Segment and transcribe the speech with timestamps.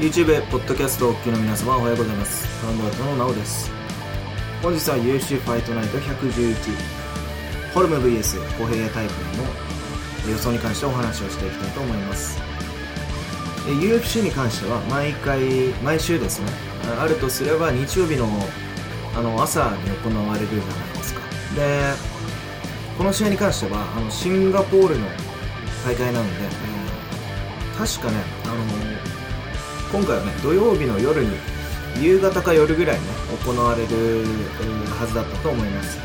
[0.00, 2.48] YouTube、ポッドキャストをお聞きの皆様おはようございます。
[2.62, 3.70] サウンドアートのなおです。
[4.62, 6.56] 本日は UFC ファイトナイト111、
[7.74, 9.12] ホルム VS 公平タイプ
[10.26, 12.40] の予想に関してお話をしていきたいと思います。
[13.68, 16.46] え UFC に関しては毎回、毎週ですね、
[16.98, 18.26] ああるとすれば日曜日の
[19.14, 21.20] あの朝に行われるじゃないですか。
[21.54, 21.92] で、
[22.96, 25.06] この試合に関してはあのシンガポールの
[25.84, 26.70] 大会なので、えー
[27.80, 28.89] 確かね、あの
[29.92, 31.30] 今回はね土曜日の夜に
[32.00, 33.12] 夕方か夜ぐらいに、ね、
[33.44, 34.24] 行われる
[34.98, 35.98] はずだったと思います、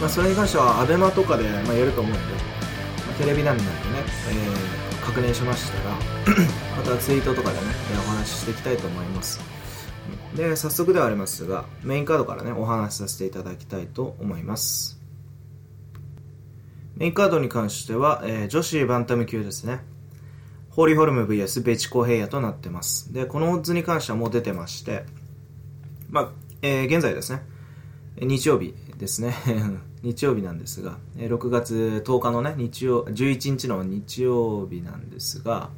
[0.00, 2.34] まあ、それに関しては ABEMA とかで、まあ、やると思うので、
[3.06, 3.78] まあテレビ欄なんでね、
[4.30, 5.96] えー確認しましたら
[6.78, 9.40] またツイートとかでねえお話ししていきたいと思います。
[10.36, 15.00] で早速ではありますがメインカードからねお話しさせていただきたいと思います。
[16.96, 19.80] メインカードに関しては、えー女子バンタム級ですね。
[20.72, 23.12] ホーリーホルム VS ベチコヘイヤとなってます。
[23.12, 25.04] で、このオッズに関してはもう出てまして、
[26.08, 26.30] まあ、
[26.62, 27.42] えー現在ですね、
[28.18, 29.34] 日曜日ですね、
[30.02, 35.68] 日曜日なんですが、6月10日のね、日曜、11日の日曜日なんですが、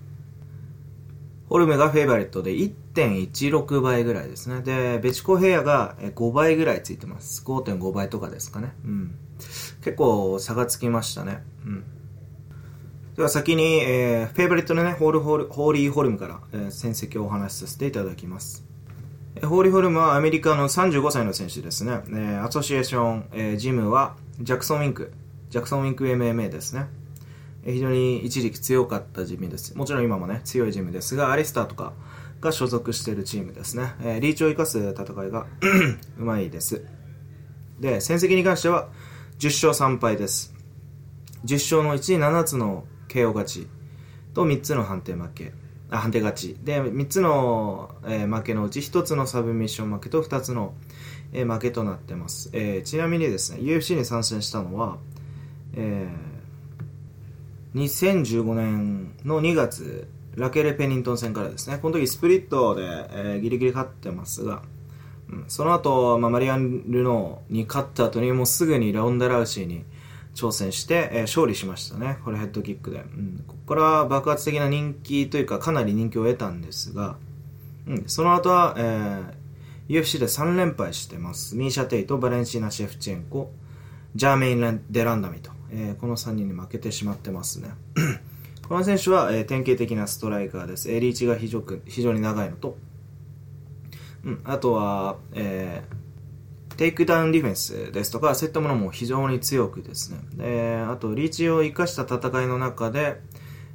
[1.49, 4.63] ホルムがフェイバリットで1.16倍ぐらいですね。
[4.63, 7.43] で、ベチコヘイヤが5倍ぐらいついてます。
[7.45, 8.75] 5.5倍とかですかね。
[8.85, 9.15] うん。
[9.83, 11.43] 結構差がつきましたね。
[11.67, 11.85] うん。
[13.17, 18.65] では先に、えーフェイバリットのね、ホールホールホーリーホルムから、えー戦績をお話しさせていただきます。
[19.37, 22.01] えーホーリーホルムはアメリカの35歳の選手ですね。
[22.09, 25.13] えーアソシエーション、えージムはジャクソンウィンク。
[25.51, 26.87] ジャクソンウィンク MMA ですね。
[27.65, 29.77] えー非常に一時期強かったジムです。
[29.79, 31.93] もちろん今もね、強いジムですが、アリスターとか
[32.41, 33.95] が所属しているチームですね。
[34.03, 35.47] えーリーチを生かす戦いが
[36.19, 36.85] うまいです。
[37.79, 38.89] で、戦績に関しては
[39.39, 40.53] 10勝3敗です。
[41.45, 43.67] 10勝のうち7つの KO 勝ち
[44.35, 45.53] と3つの判定負け。
[45.91, 46.57] あ判定勝ち。
[46.65, 50.75] で3つの、えー負けのうち1つのサブミッション負けと2つの、
[51.33, 54.99] えー負けとなってます、えーちなみにですね UFC に参戦したのは、
[55.75, 61.79] えー2015年の2月ラケル・ペニントン戦からですね。
[61.79, 64.63] この時スプリットで、えーギリギリ勝ってますが
[65.31, 69.85] うんその後、まあマリアン・ルノーに勝った後にもうすぐにラウンダ・ラウシーに
[70.35, 72.19] 挑戦して、えー勝利しましたね。
[72.25, 72.99] これヘッドキックで。
[72.99, 77.17] うん、ここから爆発的な人気というか、かなり人気を得たんですが、
[77.87, 79.45] うん、その後は、えー
[79.87, 81.57] UFC で3連敗してます。
[81.57, 83.53] ミーシャ・テイト、バレンシーナ・シェフチェンコ、
[84.15, 87.69] ジャーメイン・デランダミと、えーこの3人に負けてしまってますね。
[88.67, 90.91] この選手は、えー典型的なストライカーです。
[90.91, 92.79] えーリーチが非常非常に長いのと、
[94.25, 96.04] うん、あとは、えー
[96.77, 100.19] テイクダウンディフェンスですとか、そういったものも非常に強くですね。
[100.35, 103.21] で、あと、リーチを生かした戦いの中で、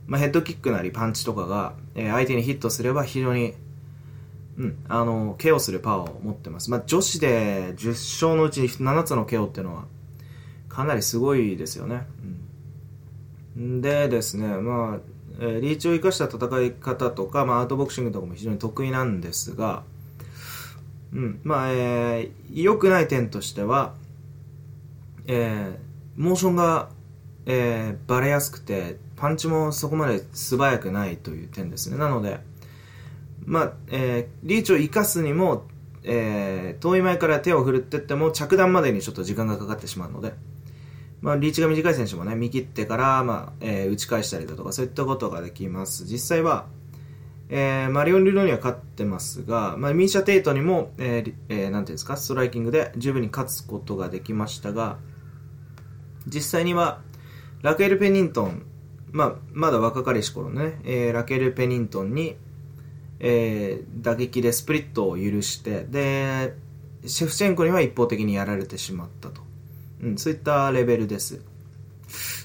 [0.08, 3.54] まあ、ヘッドキックなりパンチとかが、えー相手にヒットすれば非常に、
[4.58, 6.72] うん、あの、 KO するパワーを持ってます。
[6.72, 9.86] まあ、女子で10勝のうち7つの KO っていうのは、
[10.68, 12.08] かなりすごいですよね。
[13.56, 15.00] うん、でですね、まあ、
[15.40, 19.84] えーリーチを生かした戦い方とか、まあ、アウトボクシングとかも非常に得意なんですが、
[21.14, 23.94] うん、まあ、えー良くない点としては、
[25.28, 25.90] えー
[26.22, 26.90] モーションが、
[27.46, 31.98] えーバレやすくて、パンチもそこまで素早くないという点ですね。
[31.98, 32.40] なので、
[33.46, 35.68] まあ、えーリーチを生かすにも、
[36.04, 40.34] えー遠い前から手を振るってっても着弾までにちょっと時間がかかってしまうので、
[41.22, 46.06] まあ、リーチが短い選手もね、見切ってから、まあ、えー打ち返したりだとか、そういったことができます。
[46.06, 46.68] 実際は、
[47.50, 54.98] えーマリオン・ルノには勝ってますが、まあ、ミーシャ・テイトにも、えーえーなんていうんですか、ストライキングで十分に勝つことができましたが、
[56.28, 57.02] 実際には、
[57.64, 58.66] ラケル・ペニントン、
[59.12, 62.38] まあ、まだ若かりし頃のね、えーラケル・ペニントンに、
[63.20, 66.56] えー打撃でスプリットを許して、で、
[67.06, 69.42] シェフチェンコには一方的にやられてしまったと。
[70.02, 71.42] うん、そういったレベルです。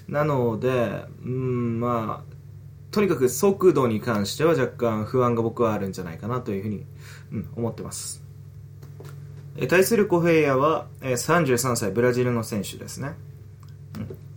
[0.08, 2.33] なので、うん、まあ、
[2.94, 6.86] とにかく速度に関しては若干不安が僕はあるんじゃないかなというふうに、
[7.32, 8.22] うん、思ってます。
[9.56, 13.14] え対するコヘイヤは、え33歳ブラジルの選手ですね。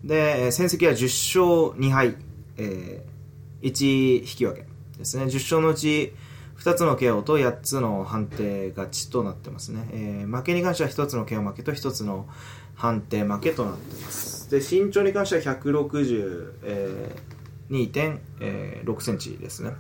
[0.03, 2.15] で、戦績は10勝2敗、
[2.57, 3.17] えー
[3.59, 4.65] 1引き分け
[4.97, 5.25] ですね。
[5.25, 6.13] 10勝のうち
[6.59, 9.87] 2つの KO と8つの判定勝ちとなってますね。
[9.91, 12.27] えー負けに関しては1つの KO 負けと1つの
[12.75, 14.49] 判定負けとなってます。
[14.49, 17.26] で、身長に関しては160、えー
[17.69, 19.73] 2.6センチですね。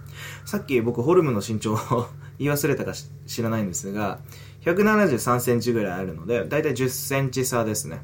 [0.45, 2.07] さっき僕ホルムの身長を
[2.39, 2.93] 言い忘れたか
[3.25, 4.19] 知らないんですが、
[4.61, 8.01] 173センチぐらいあるので、だいたい10センチ差ですね。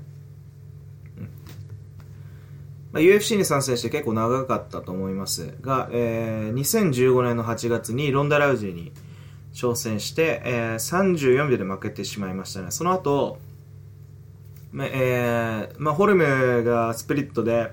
[2.94, 8.91] まあ、UFC に参戦して結構長かったと思いますが、えー、2015年の8月にロンダ・ラウジーに
[9.51, 12.69] 挑戦して、えー、34秒で負けてしまいましたね。
[12.69, 13.39] その後、
[14.71, 17.71] まえーまあ、ホルムがスプリットで、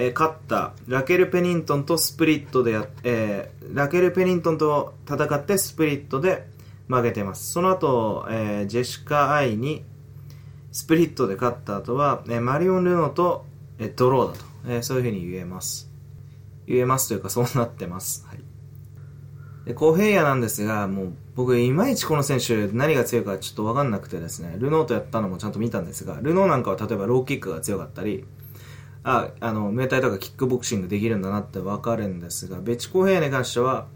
[0.00, 6.46] えー、勝ったラケル・ペニントンとスプリットでや、えー、ラケル・ペニントンと戦ってスプリットで
[6.86, 7.52] 負けてます。
[7.52, 9.84] その後、えー、ジェシカ・アイに
[10.70, 13.44] スプリットで勝った後は、えー、マリオン・ルノと、
[13.80, 15.90] えー、ドローだと、えー、そういうふうに言えます。
[16.68, 18.24] 言えますというかそうなってます。
[18.28, 18.40] はい。
[19.64, 28.24] で、コヘイヤなんですが、もう僕いまいちこの選手何が強いかちょっとわかんなくてですね、ルノーとやったのもちゃんと見たんですが、ルノーなんかは例えばローキックが強かったり、
[29.04, 33.86] あ、あの、メータイとかキックボクシングできるんだなってわかるんですが、ベチコヘイに関しては、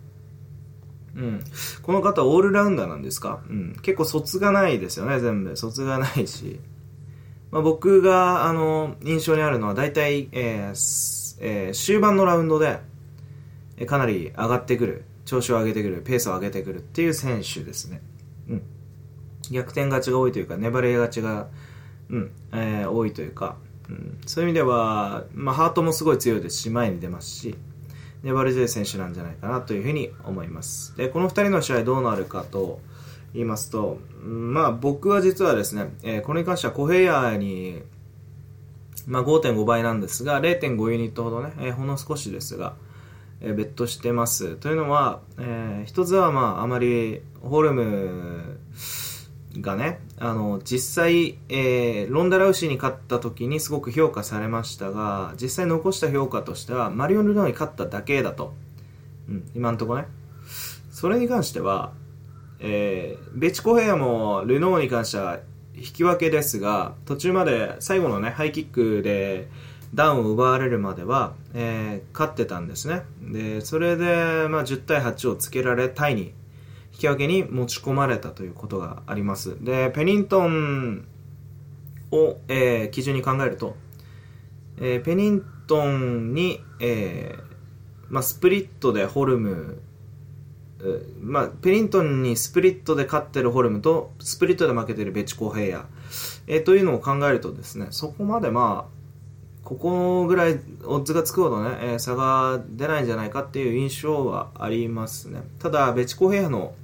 [1.14, 1.44] うん。
[1.82, 3.40] この方オールラウンダーなんですか？
[3.48, 3.76] うん。
[3.82, 5.56] 結構卒がないですよね、全部。
[5.56, 6.58] 卒がないし。
[7.50, 12.80] まあ、僕が、あの、印象にあるのは大体、えーえー、終盤のラウンドで、
[13.76, 15.04] えかなり上がってくる。
[15.24, 18.02] 調子を上げてくる、ペースを上げてくるっていう選手ですね。
[18.48, 18.62] うん。
[19.50, 21.48] 逆転勝ちが多いというか、粘り勝ちが、
[22.10, 23.56] うん、えー、多いというか、
[24.26, 27.54] そういう意味では、まあ、ハートもすごい強いですし、前に出ますし、
[28.22, 30.96] 粘り強い選手なんじゃないかなというふうに思います。
[30.96, 32.80] で、この2人の試合どうなるかと
[33.34, 37.82] 言いますと、まあ僕は実はですね、えー、これに関してはコヘイヤーに、
[39.06, 42.74] まあ5.5倍なんですが、0.5ユニットほどね、えー、ほんの少しですが、
[43.40, 44.54] え別途してます。
[44.56, 48.58] というのは、えー、一つはまああまりホルム
[49.60, 58.54] がね、あの、実際、えー、ロンダ・ラウシーに勝った時にすごく評価されましたが、実際残した評価としては、マリオ・ルノーに勝っただけだと。
[59.28, 60.06] うん、今んとこね。
[60.90, 61.92] それに関しては、
[62.60, 65.40] えー、ベチコヘアもルノーに関しては
[65.74, 69.48] 引き分けですが、途中まで最後のね、ハイキックで、
[69.94, 73.02] ダウンを奪われるまでは、えー、勝ってたんですね。
[73.20, 76.32] で、それで、まあ、10対8をつけられ、タイに、
[76.92, 79.62] 引き分けに持ち込まれたということがあります。
[79.62, 81.06] で、ペニントン
[82.10, 83.76] を、えー、基準に考えると、
[84.78, 87.42] えー、ペニントンに、えー、
[88.08, 89.80] まあ、スプリットでホルム、
[91.20, 95.86] まあ、ペリントンにスプリットで勝ってるホルムとスプリットで負けてるベチコヘイヤ、
[96.48, 99.02] えー、というのを考えるとですねそこまでまあ
[99.64, 105.42] ここぐらいオッズがつくほどね、えー、差が出ないんじゃないかっていう印象はありますね。
[105.60, 106.74] ただ、ベチコヘアの、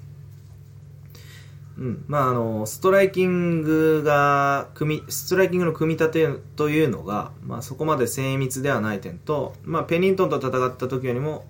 [1.79, 11.47] うん、まああの、ストライキングが、組ストライキングの組み立てというのが、まあそこまで精密ではない点と、まあペニントンと戦った時よりも、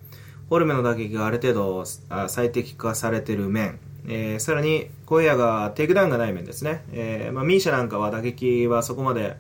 [0.49, 1.85] ホルムの打撃がある程度
[2.29, 6.85] 最適化されてる面、えー、さらに、コヘイアがテイクダウンがない面ですね。
[6.93, 9.37] えー、まあミーシャなんかは打撃はそこまで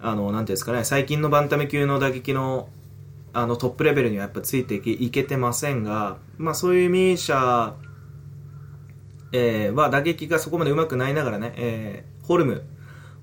[0.00, 2.68] あの、なんていうんですかね、最近のバンタム級の打撃の、
[3.32, 7.72] あの、トップレベルにはやっぱついていけてませんが、まあそういうミーシャ、
[9.32, 12.62] えー、は打撃がそこまで上手くないながらね、えー、ホルム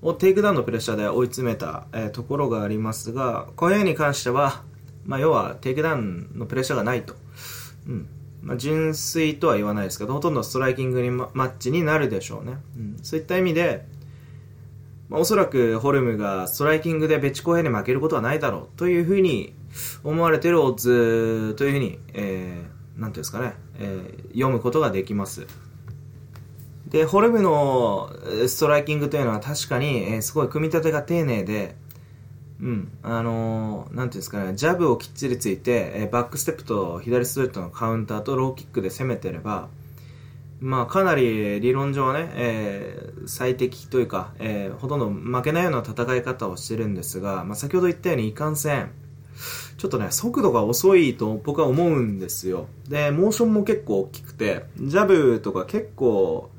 [0.02, 4.62] をテイクダウンのプレッシャーで追い詰めた、えー、ところがありますが、このに関しては、
[5.04, 7.14] まあ要はテイクダウンのプレッシャーがないと。
[7.88, 8.08] うん。
[8.42, 12.58] まあ純粋とは言わないですけど、ほとんどストライキングにマッチになるでしょうね。
[12.76, 12.96] うん。
[13.02, 13.86] そういった意味で、
[15.08, 19.54] まあ、おそらくホルムがストライキングでベチコヘイアに負けることはないだろうというふうに
[20.02, 25.46] 思われているオッズというふうに、えー、なんていうんですかね、えー、読むことができます。
[26.88, 28.10] で、ホルムの
[28.46, 31.74] ストライキングというのは確かに、えー、すごい組み立てが丁寧で、
[32.60, 39.68] うん、あのー、なんていうんですかね、ジャブをきっちりついて、えー、バックステップと左ストレートのカウンターとローキックで攻めてれば、
[40.60, 48.90] まあ、かなり理論上はね、えー、最適というか、えー、ほとんど負けないような戦い方をしてるんですが、まあ、先ほど言ったようにいかんせん、
[49.76, 52.68] ちょっとね、速度が遅いと僕は思うんですよ。
[52.88, 56.50] で、モーションも結構大きくて、ジャブとか結構、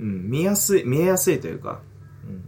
[0.00, 1.80] うん、見やすい、見えやすいというか、
[2.24, 2.44] うん、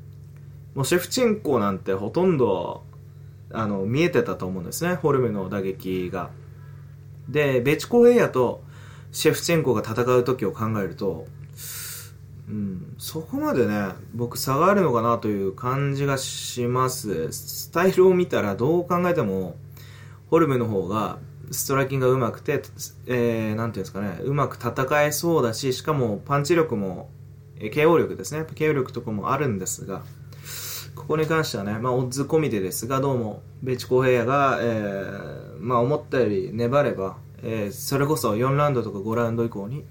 [0.74, 2.84] もうシェフチェンコなんてほとんど、
[3.52, 6.30] あの、見えてたと思うんですね、ホルムの打撃が。
[7.28, 8.62] で、ベチコエイヤと、
[9.12, 11.26] シェフチェンコが戦う時を考えると、
[12.48, 17.30] うん、そこまでね、僕差があるのかなという感じがします。
[17.32, 19.56] スタイルを見たらどう考えても、
[20.28, 21.18] ホルムの方が
[21.50, 22.62] ストライキングが上手くて、
[23.06, 27.08] えー、なんていうんですかね、うまく戦えそうだし、しかもパンチ力も、
[27.60, 30.02] えー、KO 力ですね、KO 力とかもあるんですが、
[30.94, 39.84] ここに関してはね、まあ、オッズ込みでですが、どうも、ベチコヘイヤが、えー、まあ、思ったより粘れば、えー、それこそ4ラウンドとか5ラウンド以降に、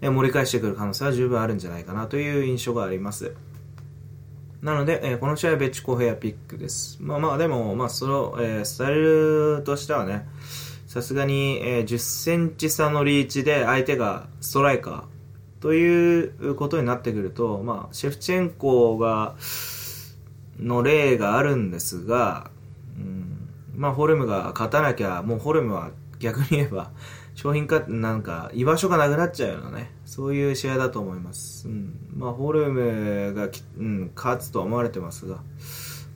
[0.00, 3.34] えー、盛り返してくる可能性は十分あるんじゃないかなという印象があります。
[4.62, 6.98] なので、えーこの試合はベチコヘアピックです。
[7.00, 10.26] まあまあ、でも、まあ、その、えースタイルとしてはね、
[10.86, 15.17] さすがに、えー10センチ差のリーチで相手がストライカー
[15.60, 19.34] ということになってくると、まあ、シェフチェンコが、
[20.60, 22.50] の例があるんですが、
[22.96, 26.90] うん、まあ、ホルムが勝たなきゃ、もうホルムは逆に言えば、
[27.34, 31.68] 商品化、なんか、居場所がなくなっちゃうようなね、そういう試合だと思います。
[31.68, 31.94] うん。
[32.16, 33.48] まあ、ホルムが、
[33.78, 35.36] うん、勝つとは思われてますが、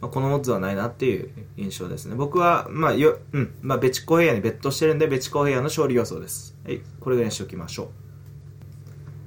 [0.01, 2.17] まあ、このオッズはないなっていう印象ですね。
[2.17, 6.57] 僕は、まあ、よ、うん、まあ、ベチコヘアにベットしてるんで、ベチコヘアの勝利予想です。
[6.65, 8.02] はい、これぐらいにしておきましょう。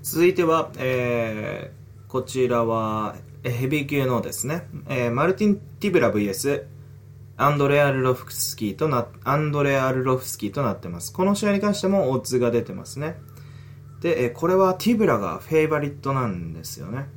[0.05, 6.65] 続いては、えー、こちらは、ヘビー級のですね、えーマルティン・ティブラ VS
[7.37, 11.11] アンドレア・ルロフスキーとな、アンドレア・ルロフスキーとなってます。
[11.11, 13.15] この試合に関してもオッズが出てますね。
[14.01, 17.07] で、えーこれはティブラがフェイバリットなんですよね。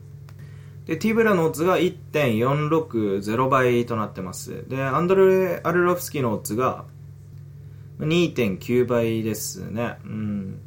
[0.86, 4.66] で、ティブラのオッズが1.460倍となってます。
[4.66, 6.86] で、アンドレア・ルロフスキーのオッズが
[7.98, 9.98] 2.9倍ですね。
[10.04, 10.60] うん。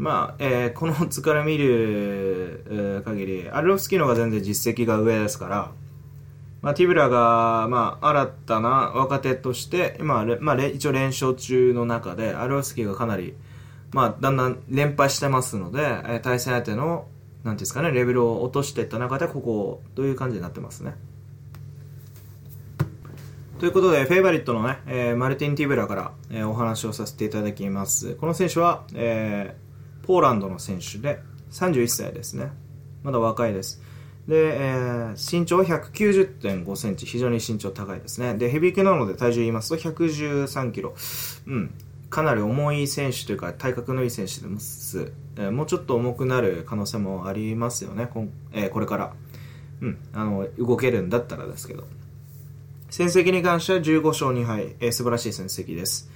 [0.00, 5.72] まあ、えーこの図から見る、限り、アルロフスキーの方が全然実績が上ですから、
[6.62, 13.34] まあ、ティブラが、まあ、新たな若手として、今、れまあ、一応連勝中の中で、アルロフスキーがかなり、
[13.92, 17.06] まあ、だんだん連敗してますので、えー対戦相手の、
[17.44, 20.94] なんですかね、レベルを落としていった中で、ここ、どういう感じになってますね。
[23.58, 28.14] ということで、フェイバリットのね、えーマルティン・ティブラから、えーお話をさせていただきます。
[28.14, 29.69] この選手は、えー
[30.10, 31.20] ポーランドの選手で、
[31.52, 32.50] 31歳ですね。
[33.04, 33.80] まだ若いです。
[34.26, 38.34] で、えー身長は190.5センチ、非常に身長高いですね。
[38.34, 40.96] で、ヘビー級なので体重言いますと113キロ。
[41.46, 41.70] うん。
[42.08, 45.12] かなり重い選手というか、体格のいい選手です。
[45.36, 49.12] えーもうちょっと重くなる可能性もありますよね、こんえーこれから。
[49.80, 49.98] うん。
[50.12, 51.84] あの、動けるんだったらですけど。
[52.90, 56.10] 戦績に関しては15勝2敗、えー素晴らしい戦績です。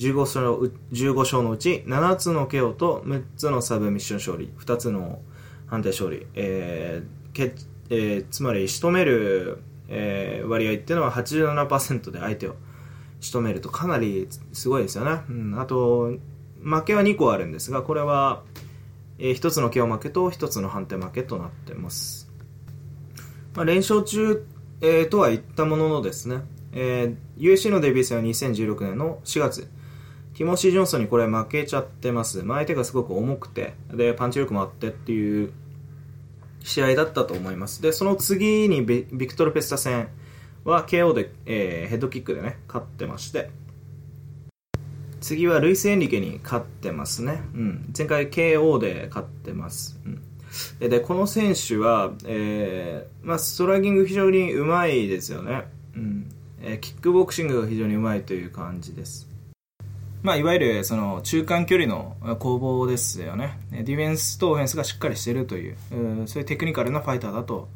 [0.00, 5.20] 15勝のう15勝のうち7つの KO と6つのサブミッション勝利、2つの
[5.66, 7.54] 判定勝利、えーけ
[7.90, 12.56] えーつまり仕留める、えー割合っていうのは87%で相手を
[13.20, 15.20] 仕留めるとかなりすごいですよね。
[15.28, 16.14] うん、あと、
[16.62, 18.42] 負けは2個あるんですが、これは、
[19.18, 22.30] え1つの KO 負けと1つの判定負けとなってます。
[23.54, 24.46] まあ、連勝中、
[24.80, 26.40] えーとは言ったもののですね、
[26.72, 29.79] えー UFC のデビュー戦は2016年の4月。
[30.40, 32.40] ティモシー・ジョンソンにこれ負けちゃってます。
[32.40, 35.52] 相手がすごく重くて、で、パンチ力もあってっていう
[36.60, 37.82] 試合だったと思います。
[37.82, 40.08] で、その次にビビクトル・ペスタ戦
[40.64, 43.50] は KO で、えーヘッドキックでね、勝ってまして、
[45.20, 47.42] 次はルイス・エンリケに勝ってますね。
[47.54, 47.92] うん。
[47.94, 50.00] 前回 KO で勝ってます。
[50.06, 50.22] うん。
[50.78, 55.64] で、でこの選手は、えーまあ、ストライキング非常にうまいですよね。
[55.94, 56.30] うん。
[56.62, 59.29] えーキックボクシングが非常にうまいという感じです。
[60.22, 63.58] まあ、いわゆるその中間距離の攻防ですよね。
[63.70, 65.76] ディフェンスとオフェンスがしっかりしているという、
[66.26, 67.68] そういうテクニカルなファイターだと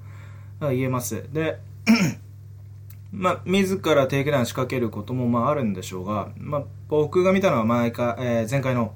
[0.61, 1.25] 言えます。
[1.33, 1.59] で、
[3.13, 8.93] まあ、自らテイクダウン仕掛けることもまああるんでしょうが、まあ、僕が見たのは前か、えー前回の、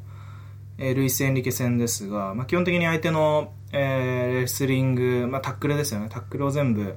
[0.77, 6.09] えルイス・エンリケ戦ですが、まあ、基本的に相手の、えーレスリング、まあ、タックルですよね。
[6.11, 6.97] タックルを全部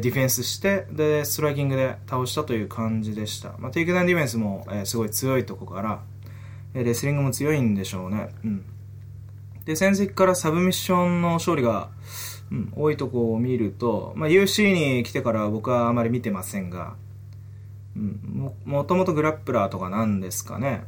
[0.00, 3.54] ディフェンスして、で、ストライキングで倒したという感じでした。
[3.58, 6.02] まあ、テイクダウンディフェンスも、えーすごい強いとこから、
[6.74, 8.30] えレスリングも強いんでしょうね。
[8.44, 8.64] うん。
[9.66, 11.90] で、戦績からサブミッションの勝利が、
[12.52, 16.96] うん、多いとこを見ると、まあ、UC に来てから僕はあまり見てませんが、
[17.96, 20.84] うん、ももともとグラップラーとかなんですかね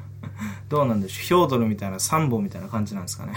[0.68, 3.32] どうなんでしょうヒョードルみたいなサンボみたいな感じなんですかね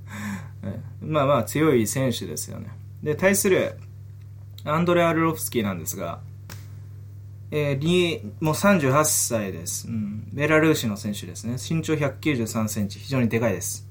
[1.02, 2.70] まあまあ強い選手ですよね
[3.02, 3.76] で対する
[4.68, 6.20] アンドレ・アルロフスキーなんですが、
[7.50, 11.54] えー、もう38歳です、うん、ベラルーシの選手ですね。
[11.54, 13.86] 身長193センチ非常にでかいです。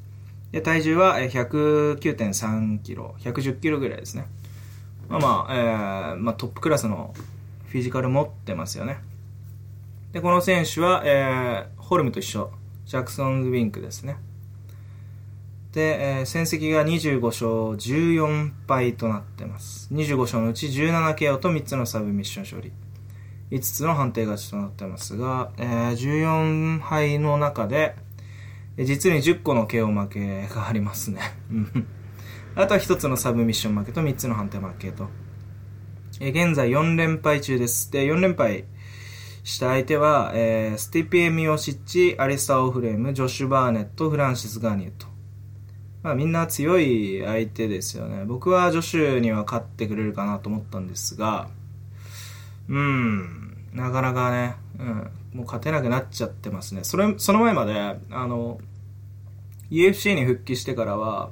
[0.52, 4.28] で体重は109.3キロ110キロぐらいですね。
[5.10, 7.14] まあまあ、えーまあ、トップクラスの
[7.68, 9.00] フィジカル持ってますよね。
[10.14, 12.52] でこの選手は、えーホルムと一緒。
[12.86, 14.18] ジャクソン・ウィンクですね、
[15.82, 19.90] えー戦績が25勝14敗となってます。
[19.94, 22.72] 25勝のうち 17KO と3つのサブミッション勝利。
[23.52, 27.96] 5つの判定勝ちとなってますが、えー14敗の中で
[28.78, 31.22] 実に10個の KO 負けがありますね。
[32.56, 35.08] あとは1つのサブミッション負けと3つの判定負けと。
[36.20, 37.92] えー現在4連敗中です。
[37.92, 38.66] で4連敗
[39.44, 45.17] した相手は、えースティピエ・ミオシッチ、アリスター・オフレーム、ジョシュ・バーネット、フランシス・ガーニエット。
[46.08, 48.24] まあみんな強い相手ですよね。
[48.24, 51.50] 僕はジョシュには勝ってくれるかなと思ったんですが、
[52.70, 54.88] うん、なかなかね、うん、
[55.34, 56.86] もう勝てなくなっちゃってますね。
[56.86, 57.74] それ、その前まで、
[58.10, 58.58] あの、
[59.70, 61.32] UFC に復帰してからは、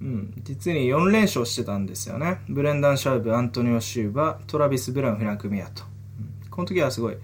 [0.00, 2.40] うん、実に4連勝してたんですよね。
[2.48, 5.84] ブレンダン・シャーブ、アントニオ・シューバ、トラビス・ブラウン、フランク・ミアと。
[6.50, 7.16] この時はすごい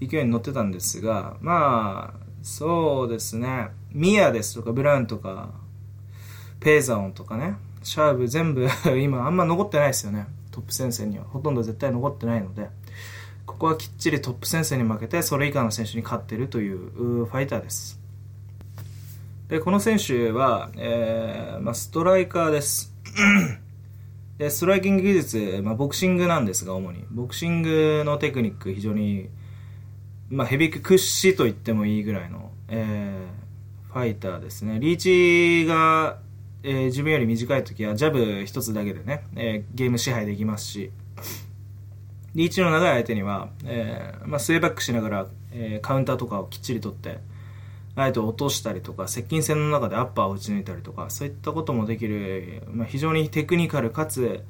[0.00, 3.68] 勢いに乗ってたんですが、まあ、そうですね。
[3.92, 5.60] ミアですとか、ブラウンとか、
[6.62, 8.68] ペーザオンとかね、シャーブ全部
[9.00, 10.26] 今あんま残ってないですよね。
[10.50, 11.24] トップ戦線には。
[11.24, 12.68] ほとんど絶対残ってないので、
[13.46, 16.78] ここはきっちりトップ戦線に負けて、それ以下の選手に勝ってるという
[17.24, 18.00] ファイターです。
[19.48, 22.94] で、この選手は、えー、まあ、ストライカーです。
[24.38, 27.04] で、ストライキング技術、まあ、ボクシングなんですが、主に。
[27.10, 29.28] ボクシングのテクニック、非常に、
[30.30, 34.80] まあ、ヘビー屈指と言ってもいいぐらいの、えー、ファイターですね。
[34.80, 36.18] リーチが、
[36.64, 40.90] えー、自分より短い時は、ジャブ一つだけでね、えー、ゲーム支配できますし、
[42.34, 47.18] リーチの長い相手には、えーまあ、スウェーバックしながら、えー、カウンターとかをきっちり取って、
[47.94, 54.44] 相手を落としたりとか、接近戦の中でアッパーを打ち抜いたりとか、そういったこともできる、まあ、非常にテクニカルかつ、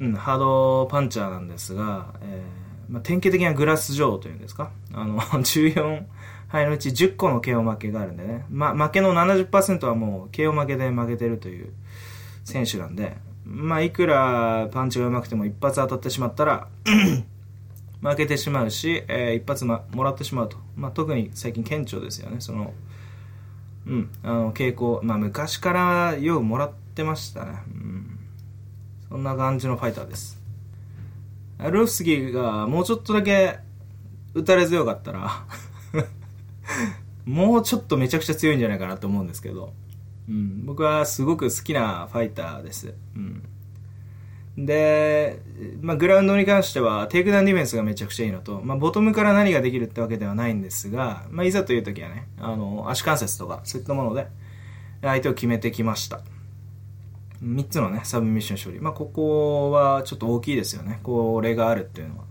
[0.00, 6.04] うん、ハードパンチャーなんですが、えーまあ、典型的なグラス女王というんですか、あの、 14
[6.54, 11.72] 敗のうち10個の KO 負けがあるんでね、ま、負けの70%はもう KO 負けで負けてるという
[12.44, 16.68] 選手なんで、まあ、いくらパンチが上手くても一発当たってしまったら
[18.00, 20.58] 負けてしまうし、えー、一発、ま、もらってしまうと。
[20.76, 22.36] まあ、特に最近顕著ですよね。
[22.38, 22.72] その、
[23.86, 25.00] うん、あの、傾向。
[25.02, 27.62] まあ、昔からようもらってましたね。
[27.66, 28.18] うん。
[29.08, 30.38] そんな感じのファイターです。
[31.58, 33.58] ルフスキーがもうちょっとだけ
[34.34, 35.46] 打たれ強かったら
[37.24, 39.72] もうちょっとめちゃくちゃ強いんじゃないかなと思うんですけど、
[40.28, 42.94] うん、僕はすごく好きなファイターです。
[43.16, 43.48] うん
[44.56, 45.42] で、
[45.80, 54.28] まあ、グラウンドに関しては、テイクダウンディフェンスがめちゃくちゃいいのと、まあ、ボトムから何ができるってわけではないんですが、まあ、いざという時はね、あの、足関節とか、そういったもので、
[55.02, 56.20] 相手を決めてきました。
[57.42, 58.80] 3つのね、サブミッション勝利。
[58.80, 61.00] まあ、ここはちょっと大きいですよね。
[61.02, 62.24] これがあるっていうのは。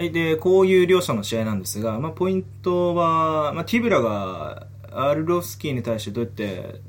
[0.00, 6.80] はいで、こういう両者の試合なんですが、まあ、ポイントは、まあ、ティブラがアルロフスキーに対してどうやって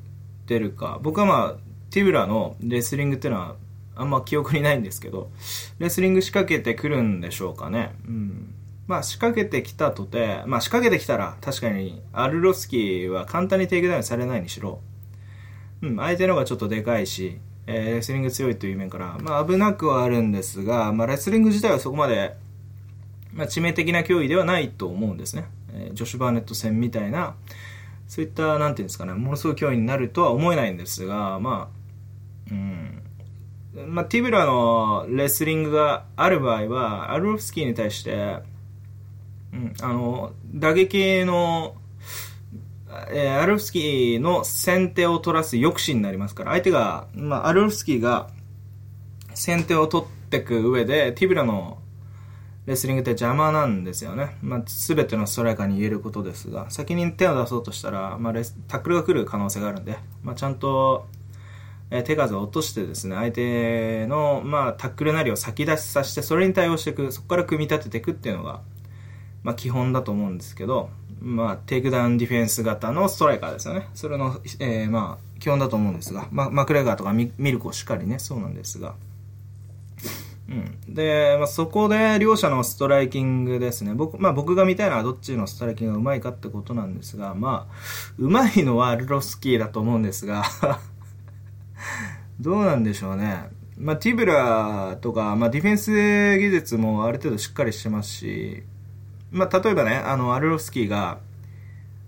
[0.48, 0.98] 出るか。
[1.04, 3.56] 僕はまあ、ティブラのレスリングっていうのは
[3.98, 5.30] あんま記憶にないんですけど、
[5.78, 7.92] レスリング仕掛けてくるんでしょうかね。
[8.08, 8.56] うん。
[8.88, 14.80] まあ仕掛けてきたとて、まあ仕掛けてきたら確かにアルロフスキーは簡単にテイクダウンされないにしろ、
[15.82, 22.40] うん、相手の方がちょっとでかいし、えー、レスリング強いという面から、まあ危なくはあるんですが、まあレスリング自体はそこまで、
[23.34, 25.46] まあ致命的な脅威ではないと思うんですね。
[25.74, 27.36] えー、ジョシュ・バーネット戦みたいな、
[28.08, 31.70] そういった、なんていうんですかね、ものすごい脅威になるとは思えないんですが、ま
[32.50, 33.02] あ、うん。
[33.88, 38.40] まあ、ティブラのレスリングがある場合は、アルロフスキーに対して、
[39.54, 41.76] うん、あの、打撃の、
[43.12, 48.30] えー、アルロフスキーの先手を取らす抑止になりますから、相手が、まあ、アルロフスキーが
[49.34, 51.81] 先手を取っていく上で、ティブラの
[52.66, 54.38] レスリングって邪魔なんですよね。
[54.42, 61.08] まあ、全てのストライカーに言えることですが、先に手を出そうとしたら、まあ、レスタックルが来る可能性があるんで、まあ、ちゃんと
[61.92, 68.62] え手数を落としてですね、相手の、まあ、タックルなりを先出しさせて、それに対応していく、そこから組み立てていくっていうのが、
[69.44, 73.90] まあ、基本だと思うんですけど、まあ、テイクダウンディフェンス型のストライカーですよね。
[73.94, 78.96] それの、えー、まあ、基本だと思うんですが、まあ、マクレガーとかミルコもしかりね、そうなんですが。
[80.52, 80.94] うん。
[80.94, 83.94] で、まあ、そこで両者のストライキングですね。
[83.94, 87.74] 僕、まあ僕が見たいのはどっちのストライキングがうまいかってことなんですが、まあ、
[88.18, 90.44] うまいのはアルロフスキーだと思うんですが
[92.40, 93.50] どうなんでしょうね。
[93.78, 95.92] まあ、ティブラとか、まあ、ディフェンス
[96.38, 98.64] 技術もある程度しっかりしてますし、
[99.32, 101.20] まあ、例えばね、あの、アルロスキーが、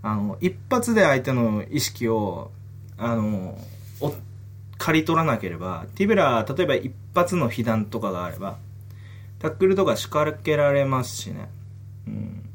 [0.03, 2.51] あの、一発で相手の意識を、
[2.97, 3.57] あの、
[4.01, 4.13] お、
[4.83, 8.57] 刈り取らなければ、ティブラ、例えば一発の被弾とかがあれば、
[9.39, 11.47] タックルとか仕掛けられますしね。
[12.05, 12.49] うん。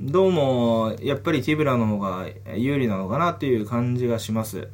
[0.00, 4.70] どうも、やっぱりティブラの方が有利なのかなっていう感じがします。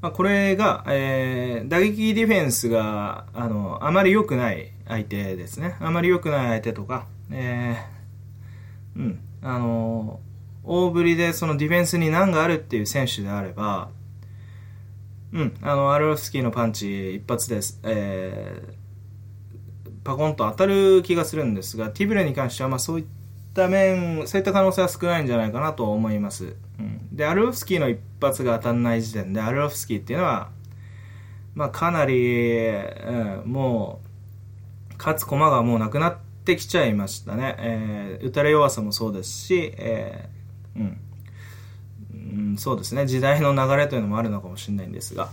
[0.00, 5.76] まあ、これが、えー、打撃ディフェンスが、あの、あまり良くない相手ですね。
[5.78, 10.18] あまり良くない相手とか、えー、うん、あの、
[10.64, 13.88] 大振りでそのディフェンスに難があるっていう選手であれば、
[15.32, 23.06] うん、あの、アルロフスキーのパンチ一発です、えー、パコンと当たる気がするんですが、ティブレに関しては、まあそういっ
[23.54, 26.56] た面、そういった可能性は少ないんじゃないかなと思います。
[26.78, 30.50] うん、で、アルロフスキーの一発が当たんない時点で、アルロフスキーっていうのは、
[31.54, 34.00] まあ、かなり、うん、も
[34.92, 37.56] う、勝つ駒がもうなくなってきちゃいましたね。
[37.58, 41.00] えー、打たれ弱さもそうですし、えー、うん、
[42.32, 45.30] うん、そうですね、時代の流れというのもあるのかもしれないんですが、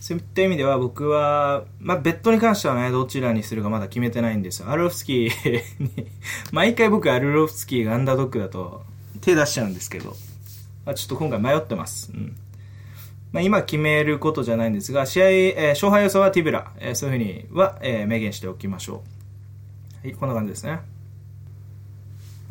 [0.00, 4.70] そういった意味では僕は、まあ、ベッドに関してはね、どちらにするかまだ決めてないんですよ。
[4.70, 6.06] アルロフスキーに
[6.52, 8.82] 毎回僕アルロフスキーがアンダードックだと
[9.22, 10.14] 手出しちゃうんですけど、
[10.84, 12.12] まあ、ちょっと今回迷ってます。
[12.12, 12.36] うん
[13.32, 19.02] まあ、今決めることじゃないんですが、試合、えー、勝敗予想はティブラ、えー、そういうふうには、えー、明言しておきましょ
[20.04, 20.06] う。
[20.06, 20.80] はい、こんな感じですね。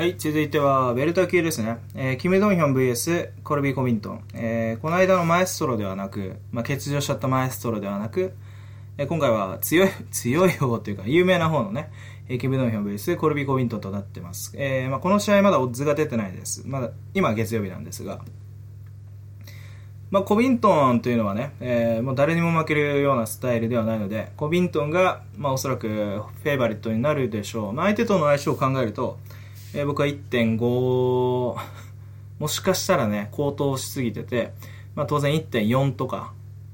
[0.03, 1.77] はい、続いては、ベルタ級ですね。
[1.95, 4.23] えー、キム・ドンヒョン VS コルビー・コビントン。
[4.33, 8.33] えー、この間のマエストロではなく、まあ、欠場しちゃったマエストロではなく、
[8.97, 11.89] えー、今回は強い、強い方というか、有名な方のね、
[12.27, 14.53] えー、キム・ドンヒョン VS コルビー・コビントンとなってます。
[14.57, 16.63] えー、まあ、この試合まだオッズが出てないです。
[16.67, 18.19] まだ、今月曜日なんですが、
[20.11, 27.73] まあ、コビントンというのはね、えー、もう誰にも負けるようなスタイルではないので、コビントンが、まあ、おそらくフェイバリットになるでしょう。
[27.73, 29.17] まあ、相手との相性を考えると、
[29.73, 31.55] えー、僕は1.5
[32.39, 34.53] もしかしたらね高騰しすぎてて、
[34.95, 36.33] まあ、当然1.4とか、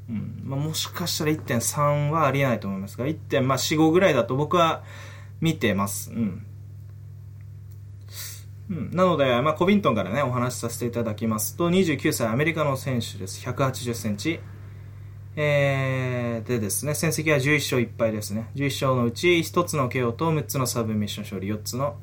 [0.09, 4.83] うんまあ、もしかしたら1.3はありえないと思いますが1.45ぐらいだと僕は
[5.41, 6.45] 見てます、うん。
[8.69, 13.45] うん、なので、まあ、コビントンからねお話しさせていただきますと29歳アメリカの選手です。
[13.45, 14.39] 1 8 0センチ。
[15.35, 18.49] えー、でですね、戦績は11勝1敗ですね。
[18.55, 21.95] 11勝のうち1つの KO と6つのサブミッション勝利、4つの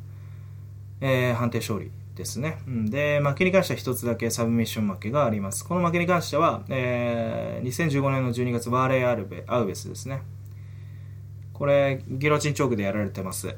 [1.01, 2.59] えー、判定勝利ですね。
[2.67, 5.65] で、負けに関しては1つだけサブミッション負けがあります。
[5.65, 10.23] この負けに関しては、えー、2015年の12月、バーレー・アルベアウベスですね。
[11.53, 13.55] これ、ギロチンチョークでやられてます。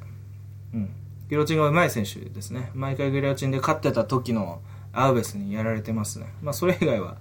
[0.74, 0.90] うん。
[1.30, 2.70] ギロチンが上手い選手ですね。
[2.74, 4.60] 毎回ギロチンで勝ってた時の
[4.92, 6.26] アウベスにやられてますね。
[6.42, 7.16] まあ、それ以外は、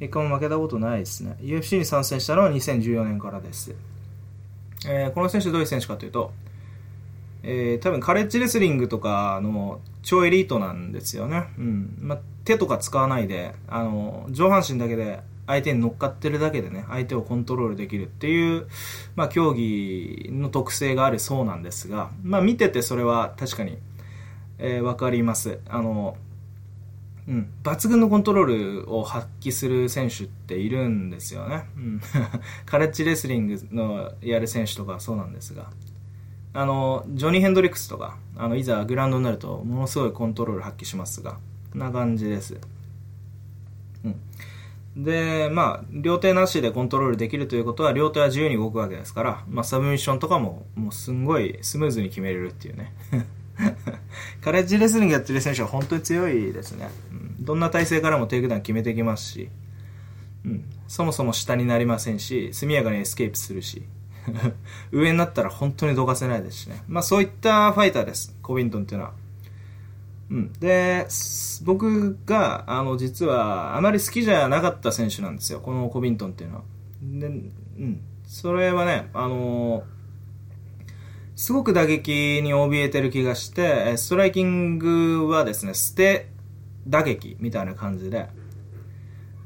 [0.00, 1.36] 一回も負けたことないですね。
[1.40, 3.74] UFC に参戦したのは2014年からです。
[4.86, 6.32] えー、この選手どういう選手かというと、
[7.42, 11.48] えー、多分カレッジレスリングとかの超エリートなんですよね。
[11.58, 11.98] うん。
[12.00, 18.68] ま、手とか使わないであの上半身だけで相手に乗っかってるだけでね相手をコントロールできるっていう、
[19.16, 23.78] まあ、競技の特性があるそうなんですが、まあ、見ててそれは確かに、
[24.58, 25.58] えー、分かります。
[25.68, 26.16] あの、
[27.28, 32.00] うん、抜群のコントロールを発揮する選手っているんですよね、うん、
[32.66, 35.70] カレッジレスリングのやる選手とかそうなんですが。
[36.54, 41.38] あのジョニー・ヘンドリックスとかあのいざグラウンドになるとものすごいコントロール発揮しますが
[41.72, 42.58] こんな感じです、
[44.04, 52.92] うん、でまあ両手なしでコントロールできるということは両手は自由に動くわけですから、まあ、サブミッションとかももうすんごいスムーズに決めれるっていうね。
[54.40, 59.50] カレッジレスリングやってる選手は本当に強いですね、うん、どんな体勢からもテイクダウン決めてきますし、
[60.44, 63.82] うん、そもそも下になりませんし速やかにエスケープするし。
[64.92, 66.82] 上になったら本当にどかせないですしね。
[66.88, 69.12] まあそういったファイターです、コビントンっていうのは。
[70.30, 70.52] うん。
[70.54, 71.06] で、
[71.64, 76.62] 僕が、あの、実はあまり好きじゃなかった選手なんですよ、このコビントンっていうのは。
[77.02, 78.00] で、うん。
[78.26, 79.84] それはね、あの
[81.36, 86.28] すごく打撃に怯えてる気がして、ストライキングはですね、捨て
[86.86, 88.28] 打撃みたいな感じで、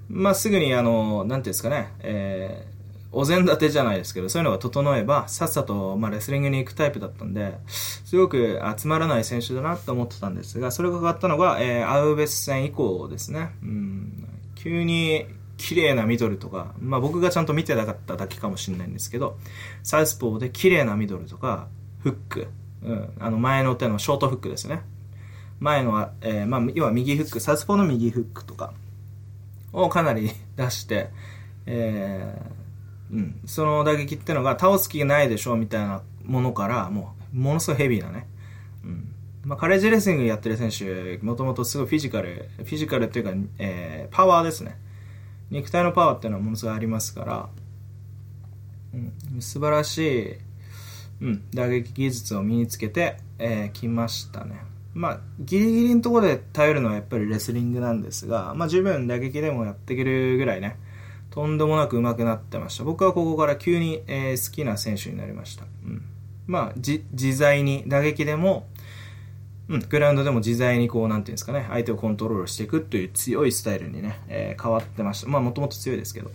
[0.08, 2.75] まあ、すぐにあの、なんていうんですかね、えー、
[3.18, 13.52] お膳立てじゃないですけど、そういうのが整えば、さっさと、まあ、レスリングに行くタイプだったんで、すごく集まらない選手だなと思ってたんですが、それが変わったのが、えー、アウベス戦以降ですね。
[13.62, 15.26] うん、急に、
[15.56, 19.38] 綺麗なミドルとか、まあ僕がちゃんと見てなかっただけかもしれないんですけど、
[19.82, 21.68] サウスポーで綺麗なミドルとか、
[22.00, 22.48] フック、
[22.82, 24.82] うん、あの前の手のショートフックですね。
[25.58, 28.74] 前の、えー、まあ、要は右フック、サウスポーの右フックとか
[29.72, 31.08] をかなり出して、
[31.64, 32.55] えー、
[33.12, 38.26] うん、その打撃ってのが倒す気がないでしょみたいなものからもうものすごいヘビーなね、
[38.84, 39.12] うん。
[39.44, 44.76] まあ、カレッジレスリングやってる選手もともとすごいフィジカルフィジカルっていうか、えー、パワーですね。
[45.50, 47.48] 肉体のパワーっていうのはものすごいありますから、
[48.94, 50.36] うん、素晴らしい、
[51.20, 54.62] うん、打撃技術を身につけてき、えー、ましたね。
[54.94, 60.78] まあ、ギリギリのところで頼るのはやっぱりレスリングなんですが、まあ、十分打撃でもやっていけるぐらいね、
[61.36, 62.84] とんでもなく上手くなってました。
[62.84, 65.64] 僕はここから急に、えー、好きな選手になりました。
[65.84, 66.02] うん、
[66.46, 68.66] まあ、自在に、打撃でも、
[69.68, 75.28] うん、グラウンドでも自在にこう、なんていうんですかね、相手をコントロールしていくという強いスタイルにね、えー、変わってました。
[75.28, 76.30] まあ、もともと強いですけど。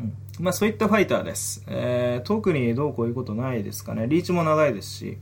[0.00, 1.62] うん、まあ、そういったファイターです。
[1.66, 4.06] えー、特にどうこういうことないですかね。
[4.08, 5.18] リーチも長いですし、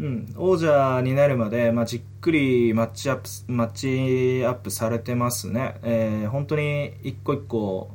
[0.00, 7.90] うん、王者になるまで、まあ、じっくりマッチアップマッチアップされてますね、えー、本当に一個一個、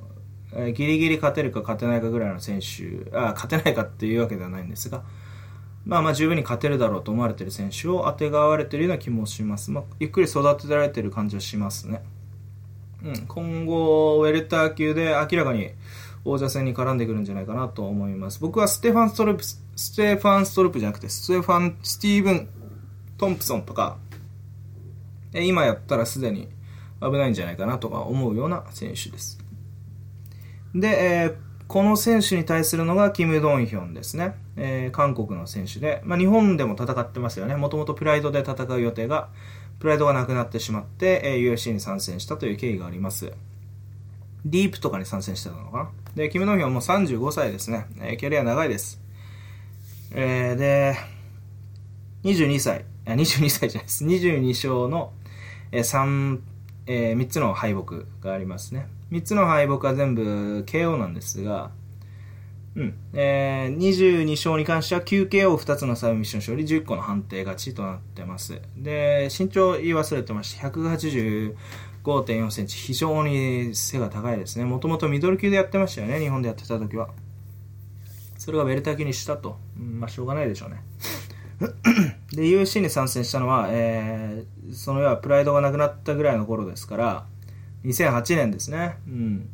[0.54, 5.04] えー、ギリギリ勝てるか勝てないかぐらいの選手あ勝てないかっていうわけではないんですが、
[5.86, 12.02] まあ、まあ十分に勝てるだろうと思われている選手をあてがわれているような気もします、まあ、ゆっくり育てられている感じはしますね、
[13.04, 15.72] うん、今後ウェルター級で明らかに
[16.26, 22.50] 王者戦に絡んでくるんじゃないかなと思います僕はステファン・ストルプステファン・ストルプじゃなくてステファン・スティーブン・
[23.18, 23.98] トンプソンとか
[25.34, 26.50] 今やったらすでに
[27.02, 29.40] 危ないんじゃないかなとか思うような選手です
[30.74, 34.34] で、えーこの選手に対するのがキム・ドンヒョンですね。
[34.58, 37.56] えー、韓国の選手で、まあ、日本でも戦ってますよね。
[37.56, 39.30] もともとプライドで戦う予定が、
[39.80, 43.34] プライドがなくなってしまって、えー、UFC に参戦したという経緯があります。
[44.46, 45.90] ディープとかに参戦してたのかな？
[46.16, 47.86] で、キム・ノヒョンも35歳ですね。
[48.02, 49.00] えー、キャリア長いです。
[50.12, 50.96] えー、で、
[52.24, 54.06] 22歳、あ、22歳じゃないです。
[54.06, 55.14] 22勝の、
[55.72, 56.40] えー、3、
[56.88, 58.88] えー、3つの敗北がありますね。
[59.12, 61.72] 3つの敗北は全部 KO なんですが、
[62.76, 62.94] うん。
[63.14, 68.62] えー、22勝に関しては 9KO2 つのサブミッション勝利10個の判定勝ちとなってます。
[68.78, 70.70] で、身長言い忘れてました。
[70.70, 71.56] 185
[72.04, 72.78] 5.4センチ。
[72.78, 74.66] 非常に背が高いですね。
[74.66, 76.20] もともとミドル級でやってましたよね。
[76.20, 77.10] 日本でやってた時は。
[78.38, 79.58] それがベルタキ級にしたと。
[79.78, 80.82] うん、まあ、しょうがないでしょうね。
[82.32, 87.26] で、UFC に参戦したのは、えー、その要はプライドがなくなったぐらいの頃ですから、
[87.84, 88.98] 2008年ですね。
[89.08, 89.50] うん。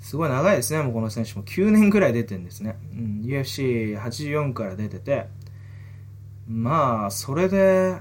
[0.00, 1.42] すごい長いですね、もうこの選手も。
[1.42, 2.76] 9年ぐらい出てるんですね。
[2.92, 5.26] うん、UFC84 から出てて、
[6.46, 7.96] まあ、それで、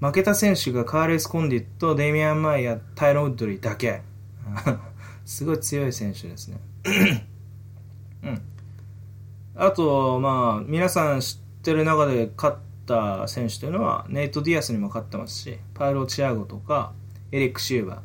[0.00, 4.02] 負けた選手がカーレス・コンディとデイミアン・マイヤ、タイロン・ウッドリーだけ。
[5.26, 6.58] すごい強い選手ですね。
[8.24, 8.42] うん。
[9.54, 16.92] あと、まあ、皆さん知ってる中で勝った選手というのは、ネイト・ディアスにも勝ってますし、パイロ・チアゴとか、
[17.30, 18.00] エリック・シューバー、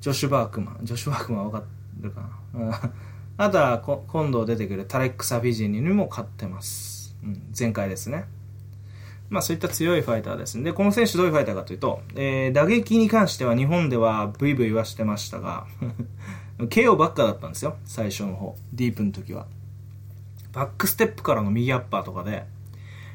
[0.00, 1.64] ジョシュ・バークマン、ジョシュ・バークマンわか
[2.00, 2.20] るか
[2.54, 2.92] な
[3.44, 7.16] あとは今度出てくるタレック・サビジニにも勝ってます。
[7.24, 8.26] うん、前回ですね。
[9.30, 10.60] まあそういった強いファイターです。
[10.62, 15.66] で、この選手どういうファイターかというと、えー、打撃に関しては日本ではブイブイ言わしてましたが
[16.58, 17.76] KO ばっかだったんですよ。
[17.84, 18.56] 最初の方。
[18.72, 19.46] ディープの時は。
[20.52, 22.44] バックステップからの右アッパーとかで、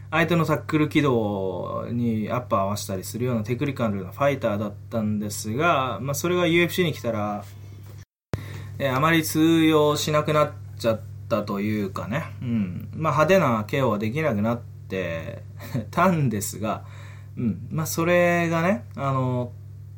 [0.10, 7.44] 相手のタックル軌道にアッパー合わせたりするようなテクニカルなファイターだったんですが、まあ、それが UFC に来たら、
[8.80, 14.75] えー、あまり通用しなくなっちゃったというかね、うんまあ、派手な KO はできなくなって
[15.92, 16.86] たんですが、
[17.38, 19.52] うんまあ、それがね、あの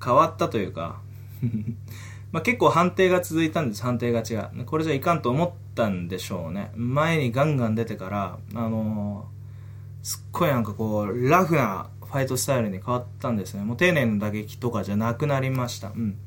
[0.03, 1.01] 変わったというか
[2.31, 4.51] まあ結構判定が続いたんです、判定勝ちが。
[4.65, 6.71] これじゃいかんと思ったんでしょうね。
[6.75, 9.27] 前にガンガン出てから、あの
[10.03, 13.63] すっごいなんかこう、ラフなファイトスタイルに変わったんですね。
[13.63, 15.89] もう丁寧な打撃とかじゃなくなりました。
[15.89, 16.17] うん。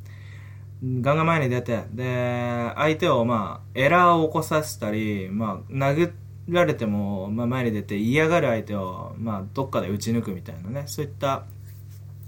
[1.02, 6.12] ガンガン前に出て、で、相手をまあ、エラーを起こさせたり、まあ、殴
[6.54, 11.44] られても、まあ、前に出て嫌がる相手を、まあ、どっかで打ち抜くみたいなね、そういった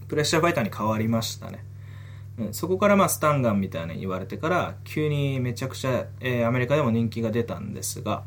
[0.09, 1.65] プレッシャーファイターに変わりましたね。
[2.39, 8.25] うん、そこからまあスタンガンみたいに言われてから急にめちゃくちゃ、えー、アメリカでも人気が出たんですが、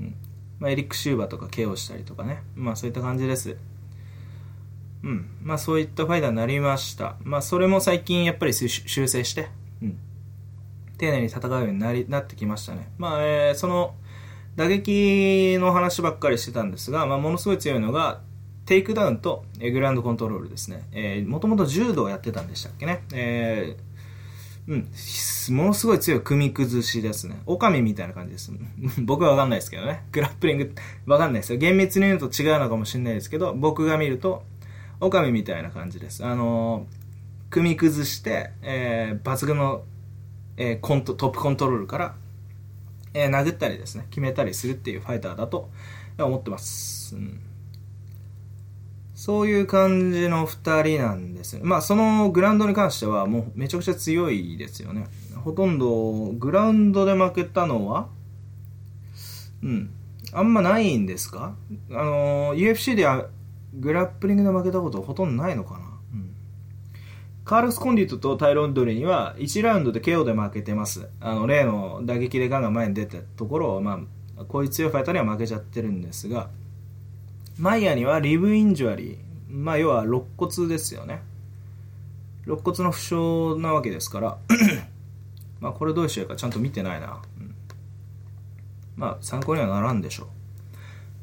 [0.00, 0.14] うん
[0.58, 3.56] まあ、エリック・シューバーとか KO したりとかね、まあそういった感じです。
[5.02, 5.28] うん。
[5.42, 7.16] まあそういったファイターになりました。
[7.24, 9.48] まあそれも最近やっぱり修正して、
[9.82, 9.98] うん。
[10.98, 12.88] 丁寧に戦うようになりなってきましたね。
[12.96, 13.94] まあ、えー、その、
[14.56, 18.20] 打撃の話ばっかりしてたんですが、まあものすごい強いのが、
[18.66, 20.86] テイクダウンとグラウンドコントロールですね。
[20.92, 23.02] え、もともと柔道やってたんでしたっけね。
[23.12, 23.92] えー
[24.68, 24.88] うん、
[25.56, 27.42] ものすごい強い組み崩しですね。
[27.46, 28.52] オカミみたいな感じです。
[29.02, 30.04] 僕はわかんないですけどね。
[30.12, 30.74] グラップリング、
[31.06, 31.58] わかんないですよ。
[31.58, 34.44] 厳密に言うと違うのかもしれないですけど、僕が見ると、
[35.00, 36.24] オカミみたいな感じです。
[36.24, 39.82] あのー、組み崩して、えー、抜群の、
[40.56, 42.14] えー、コント、トップコントロールから、
[43.14, 45.70] えー、殴ったりですね、決めたりするっていうファイターだと
[46.18, 47.16] 思ってます。
[47.16, 47.40] うん
[49.14, 55.06] そういう感じの2人なんですまあそのグラウンドに関してはもうめちゃくちゃ強いですよね。
[55.44, 58.08] ほとんどグラウンドで負けたのは
[59.62, 59.90] うん。
[60.32, 61.54] あんまないんですか？
[61.90, 63.28] あの、UFC では
[63.74, 65.91] グラップリングで負けたことほとんどないのかな？
[67.44, 71.08] カールス・コンディットとタイロン・ドリには1ラウンドで KO で負けてます。
[71.20, 74.00] あの、例の打撃でガンガン前に出たところを、ま
[74.38, 76.50] あ、こういう強いファイターには負けちゃってるんですが、
[77.58, 79.18] マイヤーにはリブインジュアリー。
[79.48, 81.20] まあ、要は肋骨ですよね。
[82.46, 84.38] 肋骨の負傷なわけですから
[85.60, 87.20] まあ、これどういう試合かちゃんと見てないな。
[87.38, 87.54] うん、
[88.96, 90.28] まあ、参考にはならんでしょ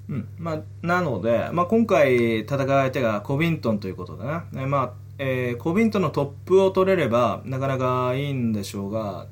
[0.09, 0.13] う。
[0.13, 9.27] うんまあ、なので、まあ、今回戦う相手がコビントンということでね、えまあえー、コビントのトップを取れればなかなかいいんでしょうが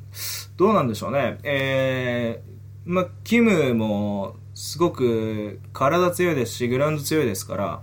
[0.58, 7.82] どうなんでしょうね、えーまあ、キムもすごく体強いですしグラウンド強いですから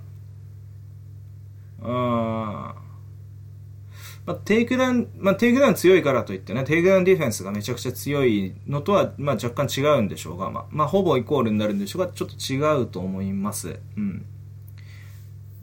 [1.83, 2.85] うん
[4.27, 13.79] まあ、テイクダウン、まあ、テイクダウン強いからといってね、テイクダウンディフェンスがめちゃくちゃ強いのとは、まあ、若干違うんでしょうが、まあ、まあ、ほぼイコールになるんでしょうが、ちょっと違うと思います。
[13.99, 14.25] うん。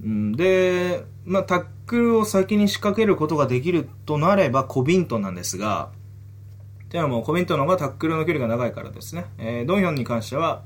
[0.03, 5.89] うん、で、まあ、タックルを先に仕掛けることができるとなれば、コビントンなんですが、
[6.89, 9.25] ではもうコビントンの方がタックルの距離が長いからですね。
[9.37, 10.63] えー、ドンヒョンに関しては、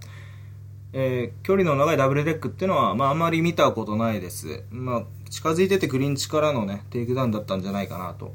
[0.93, 4.63] えー、距離の長いダブルレッグっていうのは、まあ、あまり見たことないです。
[4.71, 8.33] まあ、近づいててクリンチからのね、テイクダウンだったんじゃないかなと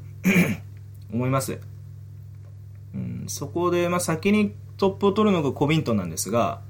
[1.11, 1.59] 思います。
[2.93, 6.61] うん、そこで、まあ、先にトップを取るのがコビントンなんですが、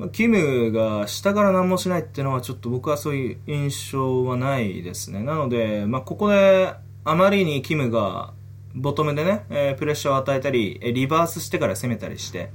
[0.00, 5.22] まあ、キムが下から何もしないっていうのはちょっと僕はそういう印象はないですね。
[5.22, 6.72] なので、まあ、ここで
[7.04, 8.32] あまりにキムが
[8.74, 12.50] ボトムでね、えー、プレッシャーを与えたり、リバースしてから攻めたりして、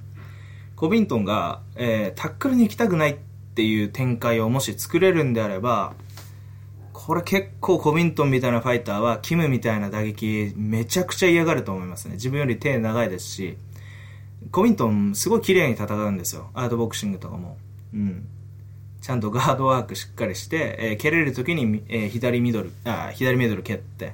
[0.76, 3.18] コビントンが、えー、タックルに行きたくないっ
[3.54, 5.94] ていう展開をもし作れるんであれば、
[6.94, 12.16] これ結構コビントンみたいなファイターは、キムみたいな打撃めちゃくちゃ嫌がると思いますね。
[12.16, 13.58] 自分より手長いですし、
[14.52, 16.50] コビントンすごい綺麗に戦うんですよ。
[16.54, 17.58] アートボクシングとかも。
[17.94, 18.28] うん。
[19.02, 24.14] ちゃんとガードワークしっかりして、えー、蹴れる時に、えー、左ミドル、あ、左ミドル蹴って、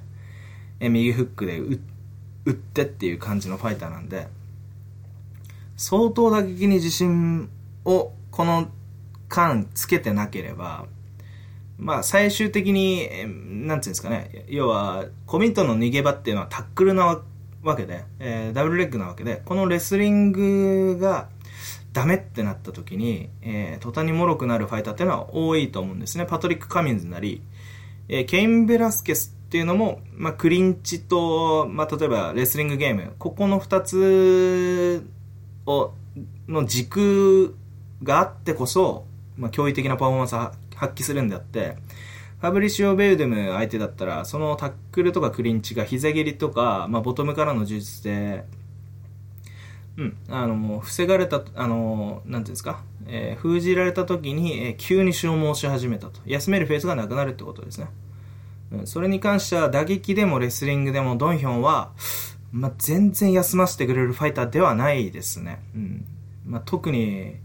[0.80, 4.28] えー、右フックで打ってっていう感じのファイターなんで、
[5.78, 7.50] 相当打撃に自信
[7.86, 8.70] をこの
[9.30, 10.86] 間つけてなければ、
[11.78, 13.08] まあ最終的に、
[13.65, 17.20] なんていうんですかね、要はコミットンの逃げ場っていうのはタックルな
[17.63, 21.30] わけで、えー、ダブルレッグなわけで、このレスリングが
[21.93, 26.26] ダメってなった時に、えー、途端に脆くなるファイターっていうのは多いと思うんですね。
[26.26, 27.41] パトリック・カミンズなり、
[28.08, 35.06] えー、ケイン・ベラスケスっていうのも、まあ、クリンチと、まあ、例えばレスリングゲーム、ここの二つ
[35.65, 35.93] を
[36.47, 37.56] の軸
[38.04, 39.06] があってこそ、
[39.38, 41.78] まあ、驚異的なパフォーマンスを発揮するんであって、
[42.41, 48.45] ファブリシオ・ベウデム相手だったら、そのタックルとかクリンチが膝蹴りとか、まあ、ボトムからの呪術で、
[49.95, 56.19] うん、あの、防がれた、あの、なんていうんですか、えー、封じられた時に、えー、急に消耗し始めたと。
[56.25, 57.89] 休めるフェーズがなくなるってことですね。
[58.71, 61.91] うん、それに関しては打撃でもレスリングでもドンヒョンは、
[62.51, 65.62] まあ、全然休ませてくれるファイターではないですね。
[65.75, 66.06] うん。
[66.47, 67.36] まあ、特に、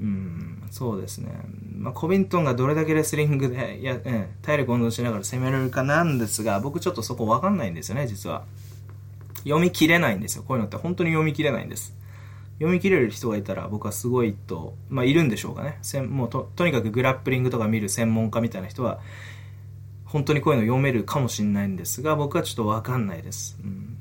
[0.00, 1.30] うん、そうですね。
[1.76, 8.44] まあ、コビントンがどれだけレスリングで、や、うん、体力温存しながら攻められるかなんですが、僕ちょっとそこわかんないんですよね、実は。
[9.44, 10.44] 読み切れないんですよ。
[10.46, 11.94] こういうのって本当に読み切れないんです。
[12.54, 15.78] 読み切れる人がいたら僕はすごいと、まあ、いるんでしょうかね。
[15.82, 19.00] せんもうと、とにかくグラップリングとか見る専門家みたいな人は、
[20.04, 23.58] 本当にこういうの読めるかもしれないんですが、僕はちょっとわかんないです。
[23.62, 23.96] うん、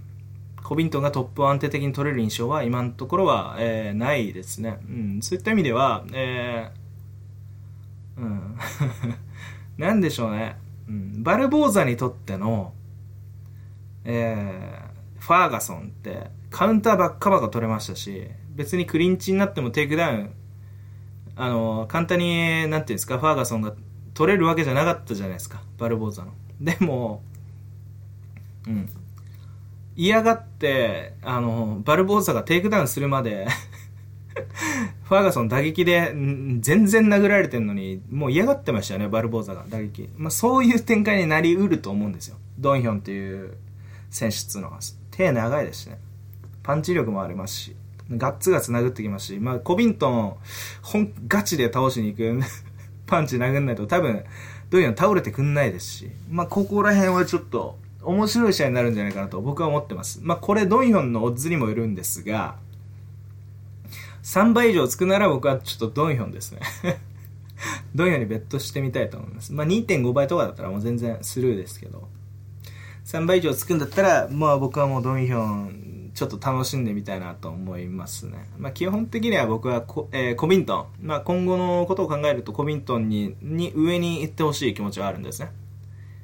[0.69, 4.77] コビントンがトップを安定的に取れる印象は今のところは、えー、ないですね。
[4.87, 8.55] うん、そういった意味では、えー、うん、
[9.83, 10.57] なんでしょうね。
[10.87, 12.75] うん、バルボーザにとっての、
[14.03, 20.29] えー、ファーガソンってカウンターばっかばか取れましたし、別にクリンチになってもテイクダウン、
[21.35, 23.73] あの、簡単に、なんていうんですか、ファーガソンが
[24.13, 25.63] 取れるわけじゃなかったじゃないですか。
[25.79, 26.33] バルボーザの。
[26.61, 27.23] でも
[28.67, 28.89] うん。
[29.99, 33.47] 嫌がってあのバルボーザがテイクダウンするまで
[35.03, 36.13] ファーガソン打撃で
[36.61, 42.37] 全然殴られてるのにもう嫌がってましたよねバルボーザが打撃、まあ、そういう展開になりうると思うんですよ。
[42.57, 43.57] ドンヒョンっていう
[44.09, 44.79] 選手っつうのは。
[45.11, 45.99] 手長いですしね。
[46.63, 47.75] パンチ力もありますし
[48.09, 50.35] ガッツガツ殴ってきますし、まあ、コビントン、
[50.81, 52.39] 本、ガチで倒しに行く
[53.05, 54.23] パンチ殴んないと多分、
[54.69, 60.19] どういうの倒れてくんないですし、まあ、ここら辺はちょっと、面白い試合になるんじゃないかなと僕は思ってます。
[60.21, 62.55] まあ、これドンヒョンのオッズにもよるんですが、
[64.23, 66.59] 3倍以上つくなら僕はちょっとドンヒョンですね
[67.95, 69.53] ドンヒョンにベットしてみたいと思います。
[69.53, 72.07] まあ、2.5倍とかだったらもう全然スルーですけど、
[73.05, 78.49] 3倍以上つくんだったら、まあ僕はもうドンヒョンちょっと楽しんでみたいなと思いますね。
[78.57, 85.51] まあ、基本的には僕はコ,、えー、コビントン、まあ、今後のことを考えるとコビントンにに上に行ってほしい気持ちはあるんですね。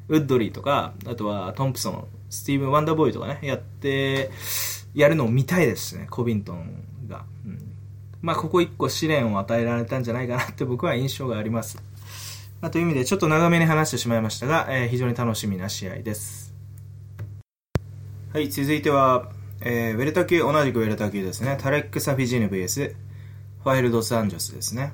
[0.08, 4.30] ウッドリーとか、あとはトンプソン、スティーブン・ワンダーボーイとかね、やって、
[4.94, 7.26] やるのを見たいですね、コビントンが。
[7.46, 7.60] うん、
[8.22, 11.78] まあ、ここ一個試練を与えられたんじゃないかなって僕は印象があります。
[12.62, 16.54] あ、という意味でちょっと長めに話してしまいましたが、えー、非常に楽しみな試合です。
[18.34, 19.32] はい、続いては、
[19.62, 21.58] えー、ウェルタ級、同じくウェルタ級ですね。
[21.62, 22.94] タレック・サフィジーヌ VS、
[23.64, 24.94] ファイルドスアンジョスですね。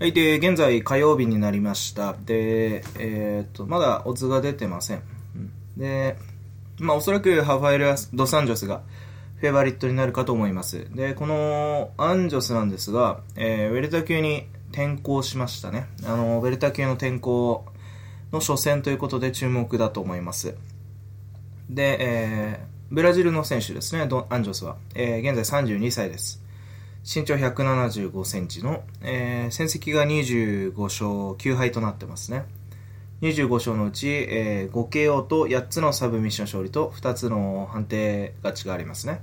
[0.00, 2.12] はい、で、現在火曜日になりました。
[2.12, 5.02] で、えっ、と、まだオズが出てません。
[5.76, 6.16] で、
[6.78, 8.82] まあおそらくハファエル・ドサンジョスが
[9.40, 10.86] フェイバリットになるかと思います。
[10.94, 15.88] で、このアンジョスなんですが、えー、ウェルタ級に転向しましたね。
[16.04, 17.66] あの、ウェルタ級の転向
[18.30, 20.54] の初戦ということで注目だと思います。
[21.68, 24.76] で、えー、ブラジルの選手ですね、アンジョスは。
[24.94, 26.40] えー、現在32歳です。
[27.10, 31.06] 身長175センチの、えー、戦績が25勝
[31.38, 32.44] 9敗となってますね。
[33.22, 39.22] 25勝のうち、えー、5KO と8つのサブミッション勝利と2つの判定勝ちがありますね。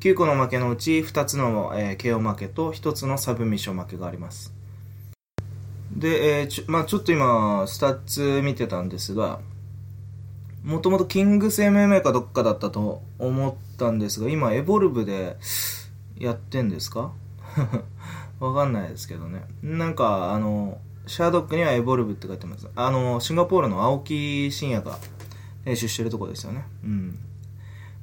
[0.00, 4.54] 9個の負けのうち2つの、えー、KO 負けと1つのサブミッション負けがあります。
[5.94, 9.40] で、えー、ちまあちょっと今、スタッツ見てたんですが、
[10.62, 15.36] もともとキングス MMA かどっかだったと思ったんですが、今エボルブで
[16.18, 17.12] やってんですか？
[18.40, 19.44] わかんないですけどね。
[19.62, 22.66] なんか、あの、シャードッグにはエボルブって書いてます。
[22.74, 24.98] あの、シンガポールの青木真也が
[25.64, 26.64] 練習してるとこですよね。
[26.82, 27.18] うん。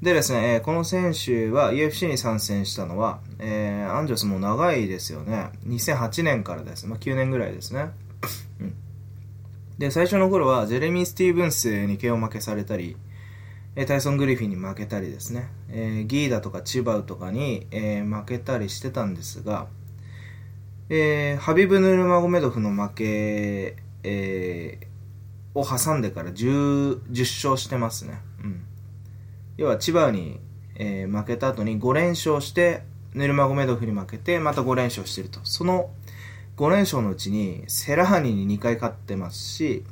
[0.02, 5.50] でですね、え、この選手は UFC に参戦したのは、えー、アンジョスも長いですよね。
[5.68, 6.88] 2008年からです。
[6.88, 7.92] まあ、9年ぐらいですね。
[8.60, 8.74] うん。
[9.78, 12.98] で、最初の頃はジェレミー・スティーブンスに KO 負けされたり、
[13.76, 19.68] えタイソン・グリフィンに負けたりですね、え、ギーダとかチバウとかに、え、負けたりしてたんですが、
[20.94, 28.20] えー、ハビブ・ヌルマゴメドフの負け、えー、を挟んでから 10, 10勝してますね。
[28.44, 28.66] うん。
[29.56, 30.42] 要は千葉に、
[30.76, 35.40] えー、負けた後に5連勝して、ヌルマゴメドフに負けて、また5連勝してると。
[35.46, 35.92] その
[36.58, 39.86] 5連勝のうちに、セラーニに2回勝ってますし、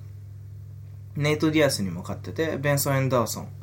[1.15, 3.58] ネイト・ディアスにも勝ってて、ベンソン・ヘンダーソン。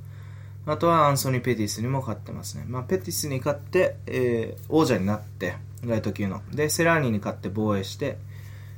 [0.66, 2.64] あとはアンソニー・ペティスにも勝ってますね。
[2.66, 5.54] まあ、ペティスに勝って、えー、王者になって、
[5.84, 6.42] ライト級の。
[6.52, 8.18] で、セラーニに勝って防衛して、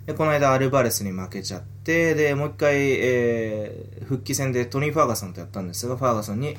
[0.04, 6.56] で、この間アルバレスに負けちゃって、で、もう一回、えー、復帰戦でトニー・ファーガソンとやったんですが、ファーガソンに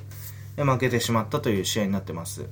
[0.56, 2.48] 負けてしまったという試合になってます。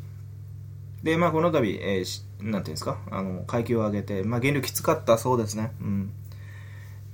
[1.02, 5.72] で、まあ、この度、えー、なんていうんですか、あの、階級を上げて、まあ、減量きつかったそうですね。
[5.82, 6.12] うん。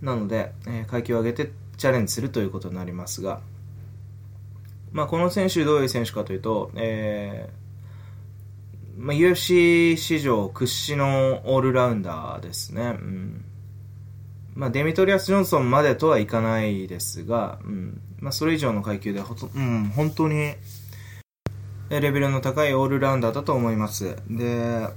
[0.01, 3.39] なので、えー、階級を上げてチャレンジするということになりますが、
[4.93, 12.81] まあ、この選手どういう選手かというと、えー、まあ、UFC 史上屈指のオールラウンダーですね。
[12.81, 13.45] うん。
[14.53, 18.01] まあ、デミトリアス・ジョンソンまでとはいかないですが、うん。
[18.19, 20.53] まあ、それ以上の階級でほと、うん、本当に、
[21.89, 24.15] レベルの高いオールラウンダーだと思います。
[24.29, 24.87] で、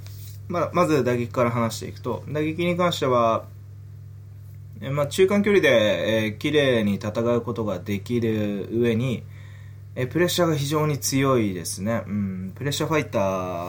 [0.49, 3.47] まあ、まず打撃から話していくと、打撃に関しては、
[4.93, 9.23] まあ、中間距離で、えー、綺麗に戦うことができる上に、
[9.99, 12.03] えプレッシャーが非常に強いですね。
[12.07, 13.19] うん、プレッシャーファイタ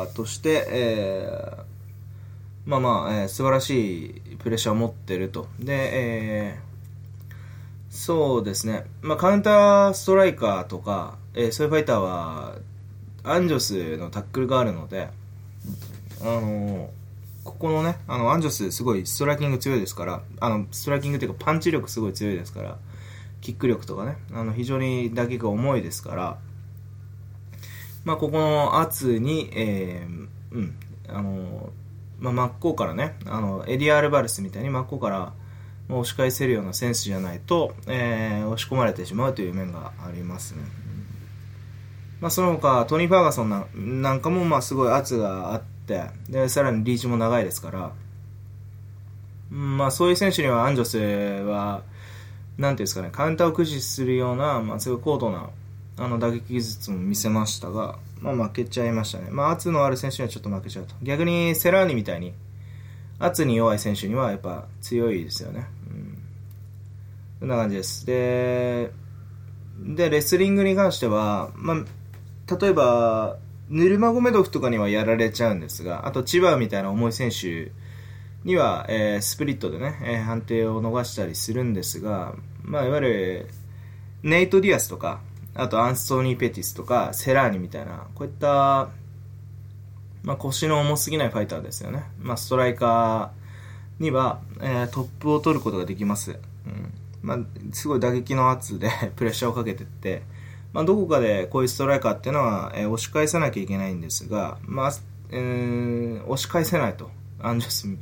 [0.04, 1.64] ーとして、えー、
[2.66, 5.48] まあまあ、えー、素晴らしいプレッシャーを持ってると。
[5.58, 7.34] で、えー、
[7.90, 8.86] そうですね。
[9.02, 12.56] まあ、カウンターストライカーとか、えー、そういうファイターは、
[13.24, 15.10] アンジョスのタックルがあるので、
[16.22, 16.90] あの
[17.44, 22.78] ここのね、あの、アンジョスすごいストライキング強いですから、あの、ストライキングっていうかパンチ力すごい強いですから、
[23.42, 26.38] キック力とかね、あの非常に打撃が重いですから、
[28.08, 30.76] まあ、ここの圧に、えー、うん、
[31.10, 31.72] あの、
[32.20, 35.34] まあ、真っ向からね、あの、エディア・アルバルスみたいに真っ向から、
[35.90, 40.64] 押し返せるようなセンスじゃないと、えー、押し込まれてしまうという面がありますね。
[42.20, 47.92] まあ、その他、トニー・ファーガソンなんなんかも、まあ、すごい圧があって、で、さらにリーチも長いですから、
[49.50, 50.98] まあ、そういう選手にはアンジョス
[51.46, 51.84] は、
[52.58, 55.50] なんていうんですかね、カウンターを駆使するような、まあ、すごい高度な、
[55.98, 59.30] あの、打撃技術も見せましたが、まあ、負けちゃいましたね。
[59.30, 60.96] まあ、圧のある選手にはちょっと負けちゃうと。
[61.04, 62.34] 逆に、セラーニみたいに、
[63.20, 65.68] 圧に弱い選手にはやっぱ強いですよね。
[65.90, 66.18] うん。
[67.40, 68.06] そんな感じです。
[68.06, 68.92] で、
[69.80, 73.38] で、レスリングに関しては、まあ、例えば、
[73.70, 77.72] ヌルマゴメドフとかにはやられちゃうんですが、あとチバウみたいな重い選手
[78.44, 83.48] には、えー、スプリットでね、えー、判定を逃したりするんですが、まあ、いわゆる、
[84.24, 85.22] ネイト・ディアスとか、
[85.54, 88.90] あとアンソニー・ペティスとか、セラーニみたいな、こういった、
[90.24, 92.04] まあ、腰の重すぎないファイターですよね。
[92.20, 96.40] まあ、ストライカーには、えー、トップを取ることができます。
[96.66, 97.40] うんまあ、
[97.74, 100.24] すごい打撃の圧で プレッシャーをかけていって、
[100.74, 104.92] まあ、どこかでこういうストライカーっていうのは、えー、押し返さなきゃいけないんですが、まあ
[105.32, 107.10] えー、押し返せないと。
[107.40, 107.98] アンジョスミ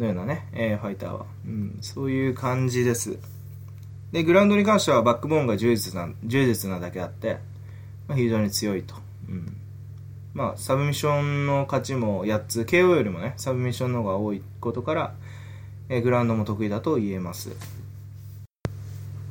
[0.00, 1.78] のようなね、えー、ファイターは、うん。
[1.80, 3.18] そういう感じです。
[4.12, 7.38] で、グラウンドに関してはバックボーンが充実な、充実なだけあって、
[8.08, 8.94] まあ、非常に強いと。
[9.28, 9.56] うん。
[10.34, 15.14] まあ、サブミッションの勝ちも8つ、KO よりもね、サブミッションの方が多いことから、
[15.88, 17.50] えー、グラウンドも得意だと言えます。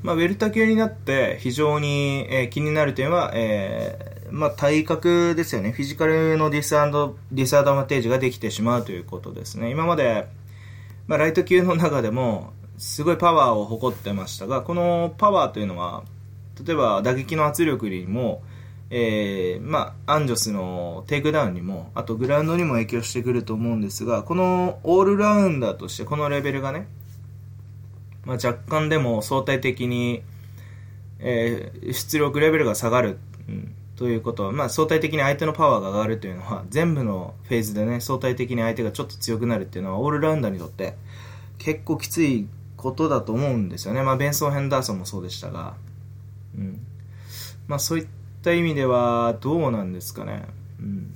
[0.02, 5.72] まあ、ウェルター級になって非常に、えー、気になる点は、えー、まあ、体格ですよね。
[5.72, 9.72] フィジカルのディスアドディスアドバンテージができてしまうということですね。
[9.72, 10.28] 今まで、
[11.10, 16.04] まあ、ライト級の中でも、すごいパワーを誇ってましたが、このパワーというのは、
[16.64, 18.44] 例えば打撃の圧力にも、
[18.92, 26.88] えー、まあ、アンジョスのテイクダウンにも、あとグラウンドにも影響してくると思うんですが、このオールラウンダーとしてこのレベルがね、
[28.24, 30.22] まあ、若干でも相対的に、
[31.18, 40.96] えー、出力レベルが下がる、うん、ということは、まあ、相対的に相手のパワーが上がるというのは、全部のフェーズでね、相対的に相手がちょっと強くなるっていうのは、オールラウンダーにとって
[41.58, 42.48] 結構きつい
[42.78, 44.02] ことだと思うんですよね。
[44.02, 45.76] まあ、ベンソン・ヘンダーソンもそうでしたが、
[46.58, 46.80] うん。
[47.68, 48.08] まあ、そういっ
[48.42, 50.46] た意味ではどうなんですかね、
[50.80, 51.14] うん、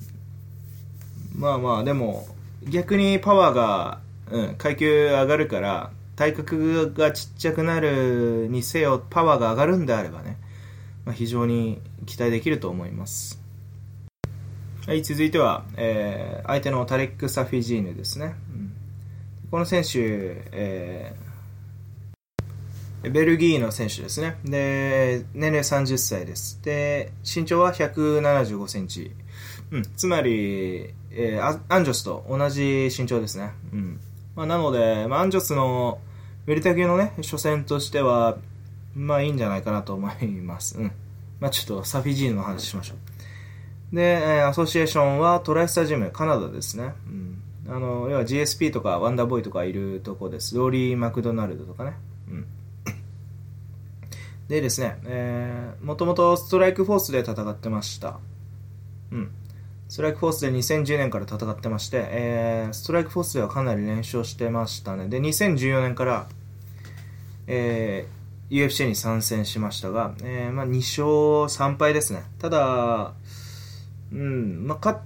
[1.35, 2.27] まあまあでも
[2.69, 10.37] 逆にパワーが、うん、階級上がるから体格がちっちゃくなるにせよパワーが上がるんであればね、
[11.05, 13.41] まあ、非常に期待できると思います
[14.85, 18.73] はい続いては、えー、相手のタレック・サフィジーヌですね、うん、
[19.49, 19.89] この選手、
[20.51, 21.33] えー
[23.09, 24.37] ベルギーの選手ですね。
[24.45, 26.61] で、年齢30歳です。
[26.63, 29.11] で、身長は175センチ。
[29.71, 33.51] うん、つまり、えー、アンジョスと同じ身長ですね。
[33.73, 33.99] うん。
[34.35, 35.99] まあ、なので、まあ、アンジョスの
[36.47, 38.37] ウェルタ級のね、初戦としては、
[38.95, 40.77] まあいいんじゃないかなと思います。
[40.77, 40.91] うん。
[41.39, 43.95] まあちょっとサフィジーヌの話しましょう。
[43.95, 46.93] で、えー、アソシエーションはトライスタジアム、カナダですね。
[47.07, 47.43] うん。
[47.67, 50.55] あの、要は GSP とかワンダーボーイとかいるとこです。
[50.55, 51.93] ローリー・マクドナルドとかね。
[52.29, 52.47] うん。
[54.49, 58.19] でですね、えー、もともとストライクフォースで戦ってました。
[59.11, 59.31] うん。
[59.87, 65.07] ストライクフォースで2010年から戦ってまして、えー、ストライクフォースではかなり連勝してましたね。
[65.07, 66.27] で、2014年から、
[67.47, 68.22] えー、
[68.53, 71.03] UFC に参戦しましたが、えー、まあ、2勝
[71.73, 72.23] 3敗ですね。
[72.37, 73.13] ただ、
[74.11, 74.99] うん、まあ、勝っ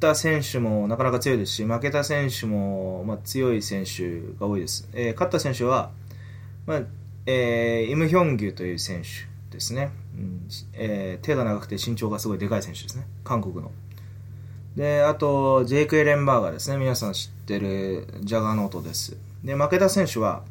[0.00, 4.88] た選手もなかなか強いですし、負けた選手も、まあ、強い選手が多いです。
[4.94, 5.90] えー、勝った選手は、
[6.66, 6.82] まあ、
[7.26, 9.08] えー、イム・ヒョンギュという選手
[9.52, 13.06] ですね、うんえー、手が長くて身長がすごいでかい選手ですね。
[13.22, 13.70] 韓国の。
[14.76, 16.78] であとジェイク・エレンバーガーですね。
[16.78, 19.16] 皆さん知ってるジャガーノートです。
[19.44, 20.42] で負けた選手は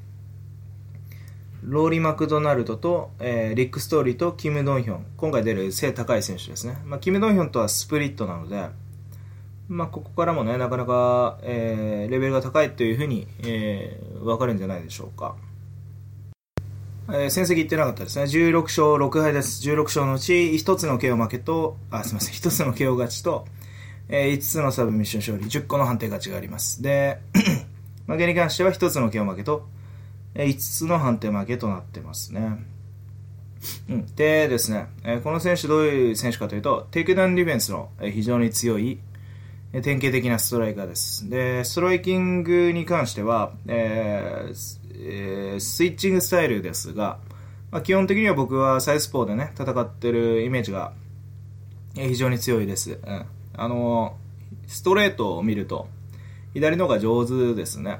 [1.67, 8.69] ローリー・マクドナルドと、えー、リック・ストーリーとキム・ドンヒョン今回出る背高い選手ですね、まあ、キム・ドンヒョンとはスプリットなので
[9.69, 15.35] まあ、ここからもね、なかなか、えー、レベルが高いというふうに、えー、分かるんじゃないでしょうか。
[17.09, 18.23] えー、戦績いってなかったですね。
[18.23, 19.61] 16勝6敗です。
[19.69, 23.45] 16勝のうち1つの KO 負けと、あ、すみません、1つの KO 勝ちと、
[24.07, 26.81] えー、5つのサブミッション勝利、10個の判定勝ちがあります。
[26.81, 27.19] で、
[28.07, 29.67] 負けに関しては1つの KO 負けと、
[30.35, 32.63] 5つの判定負けとなってますね。
[33.89, 38.99] うん、でですね、え、この選手どういう選手かというと、テイクダウンディフェンスの、非常に強い、
[39.81, 41.29] 典型的なストライカーです。
[41.29, 47.19] で、ストライキングに関しては、えー、スイッチングスタイルですが、
[47.71, 50.93] まあ、基本的には僕はサイスポーでね、戦ってるイメージが、
[51.95, 52.99] 非常に強いです。
[53.03, 53.25] うん。
[53.53, 54.15] あの、
[54.67, 55.87] ストレートを見ると、
[56.53, 57.99] 左の方が上手ですね。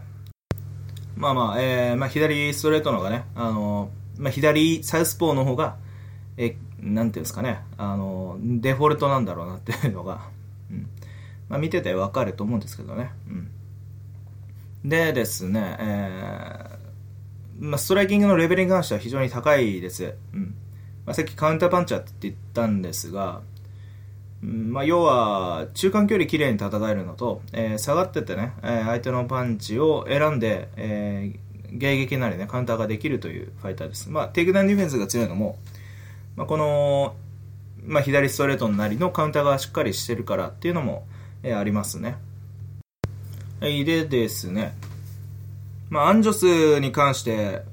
[1.18, 5.78] まあまあ、えー、まあ左ストレートの方がね、あのー、まあ左サイスポーの方が、
[6.38, 10.30] えー、なんていうんですかね、あのー、デフォルトなんだろうなっていうのが、
[10.70, 10.88] うん。
[11.49, 13.11] まあ見ててわかると思うんですけどね。
[13.28, 13.51] うん。
[14.86, 16.78] でですね、え
[17.59, 20.13] まあ、ストライキングのレベルに関しては非常に高いです。
[20.34, 20.55] うん
[21.05, 23.41] まあ、さっきカウンターパンチャーって言ったんですが、
[24.42, 34.10] まあ、要は中間距離綺麗に戦えるのと、えー、下がっててね、えー、相手のパンチを選んで、えー、迎撃なりね、カウンターができるというファイターです。
[34.10, 35.58] まあ、テイクダウンディフェンスが強いのも、
[36.36, 37.16] まあ、この、
[37.84, 41.08] まあ、左ストレートなりのカウンターがしっかりしてるからっていうのも、
[41.42, 42.18] えー、ありますね。
[43.60, 44.76] でですね、
[45.90, 47.64] まあ、アンジョスに関して、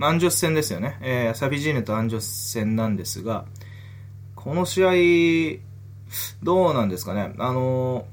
[0.00, 0.98] アンジョス戦ですよね。
[1.00, 3.46] えー、サビジーヌとアンジョス戦なんですが、
[4.34, 5.71] この試合、
[6.42, 7.34] どうなんですかね。
[7.38, 8.06] あの、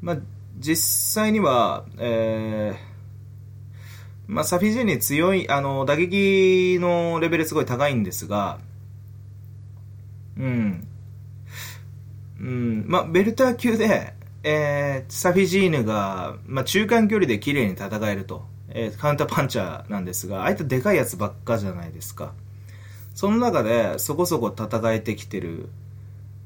[0.00, 0.16] まあ、
[0.58, 0.76] 実
[1.14, 8.58] 際には、えー、まあ、サフィジーヌ強い、あの、打撃のレベルすごい高いんですが、
[10.38, 10.86] うん。
[12.40, 18.44] うん、まあ、ベルター級で、えー、サフィジーヌが、まあ、中間距離で綺麗に戦えると。
[18.68, 22.32] えー、カウンターパンチャーなんですが、相手でかいやつばっかじゃないですか。
[23.14, 25.70] その中でそこそこ戦えてきてる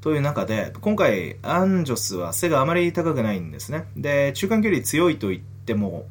[0.00, 3.84] という中で、今回、アンジョスは背があまり高くないんですね。
[3.96, 6.06] で、中間距離強いと言っても、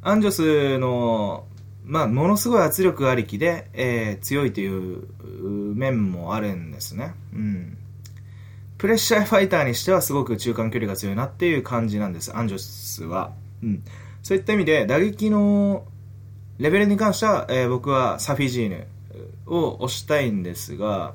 [0.00, 1.44] アンジョスの、
[1.84, 5.06] まあ、ものすごい圧力ありきで、えー、強いという
[5.74, 7.14] 面もあるんですね。
[7.34, 7.76] うん。
[8.78, 13.32] プレッシャーファイターにしてはすごく中間距離が強いなっていう感じなんです、アンジョスは。
[13.62, 13.84] うん。
[14.22, 15.84] そういった意味で、打撃の
[16.58, 18.86] レベルに関しては、えー、僕はサフィジーヌ
[19.46, 21.14] を押したいんですが、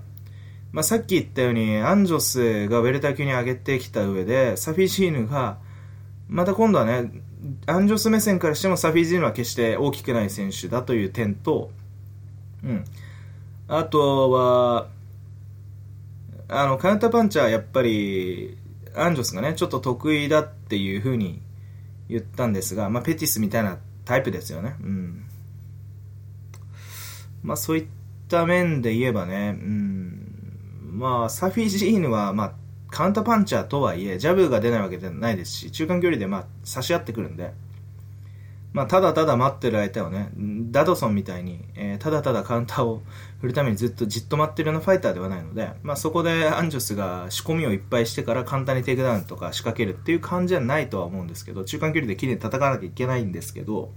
[0.77, 5.57] まあ、さっき言ったように、アンジョスがウェルター級に上げてきた上で、サフィジーヌが、
[6.29, 7.11] また今度はね、
[7.65, 11.71] アンジョス目線からしてもサフィジーヌは決して大きくない選手だという点と、
[12.63, 12.85] うん。
[13.67, 14.89] あとは、
[16.47, 18.55] あの、カウンターパンチはやっぱり、
[18.93, 21.41] アンジョスがね、ちょっと得意だっていう風に
[22.07, 24.75] 言ったんですが、まあ、ペティスみたいなタイプですよね。
[24.79, 25.25] うん。
[27.41, 27.87] まあ、そういっ
[28.27, 30.26] た面で言えばね、うん。
[30.97, 32.53] まあ、サフィジーヌは、まあ、
[32.89, 37.51] カウンターパンチャーとはいえ、ジャブが出ないわけではないですし、中間距離で、まあ、差し合ってくるんで、
[38.73, 40.31] まあ、ただただ待ってる相手をね、
[40.71, 43.03] ドッドソンみたいに、えー、ただただカウンターを
[43.41, 53.91] 振るためにずっとじっと待ってるようなファイターではないので、まあ、そこでアンジョスが仕込みをいっぱいしてから簡単にテイクダウンとか仕掛けるっていう感じじゃないとは思うんですけど、中間距離で綺麗に戦わなきゃいけないんですけど、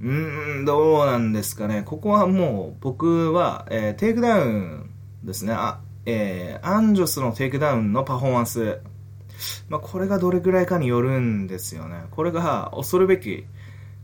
[0.00, 1.82] うーん、どうなんですかね。
[1.84, 4.87] ここはもう僕は、えー、テイクダウン
[5.28, 5.52] ですね。
[5.52, 8.80] あ、えー、アンジョスのテイクダウンのパフォーマンス。
[9.68, 12.06] まあ、これがどれぐらいかによるんですよね。
[12.10, 13.46] これが恐るべき、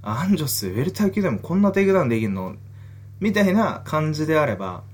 [0.02, 2.54] アンジョス、ウェルター級でもこんなテイクダウンできるの？
[3.18, 4.84] みたいな感じであれば、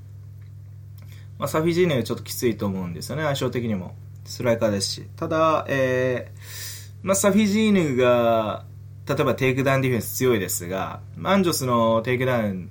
[1.38, 3.94] まあ、サフィジーヌちょっときついと思うんですよね、相性的にも。
[4.24, 5.08] ストライカーですし。
[5.16, 8.64] ただ、えー、まあ、サフィジーヌが、
[9.08, 12.70] 例えばテイクダウンディフェンス強いですが、アンジョスのテイクダウン、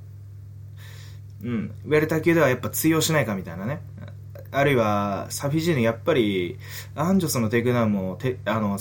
[1.44, 3.82] うん、ウェルター級ではやっぱ通用しないかみたいなね。
[4.52, 6.58] あるいは、サフィジーヌやっぱり、
[6.96, 8.80] アンジョスのテイクダウンもて、あの、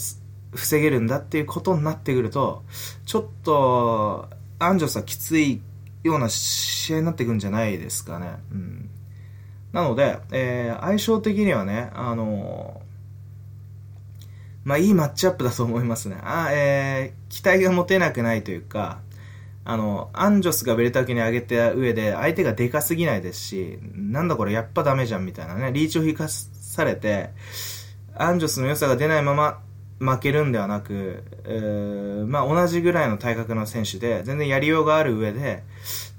[0.54, 1.06] 防げるん。
[1.06, 2.64] だっていうことになってくると、
[3.04, 4.28] ちょっと、
[4.58, 5.60] アンジョスはきつい
[6.02, 7.38] ような試合になってくん。
[7.38, 8.38] じゃないですかね。
[8.50, 8.90] うん。
[9.72, 12.80] なので、えー、相性的にはね、あの
[14.64, 16.18] まあ、いいマッチアップだと思いますね。
[16.22, 19.00] あえー、期待が持てなくないというか、
[19.68, 27.28] あの、アンジョスがウェルター級に上げた上で、相手がでかすぎないですし、なんだこれやっぱダメじゃんみたいなね、リーチを引かされて、
[28.16, 29.60] アンジョスの良さが出ないまま
[29.98, 35.64] 負けるんではなく、えー、まあ同じぐらいの体格の選手で、全然やりようがある上で、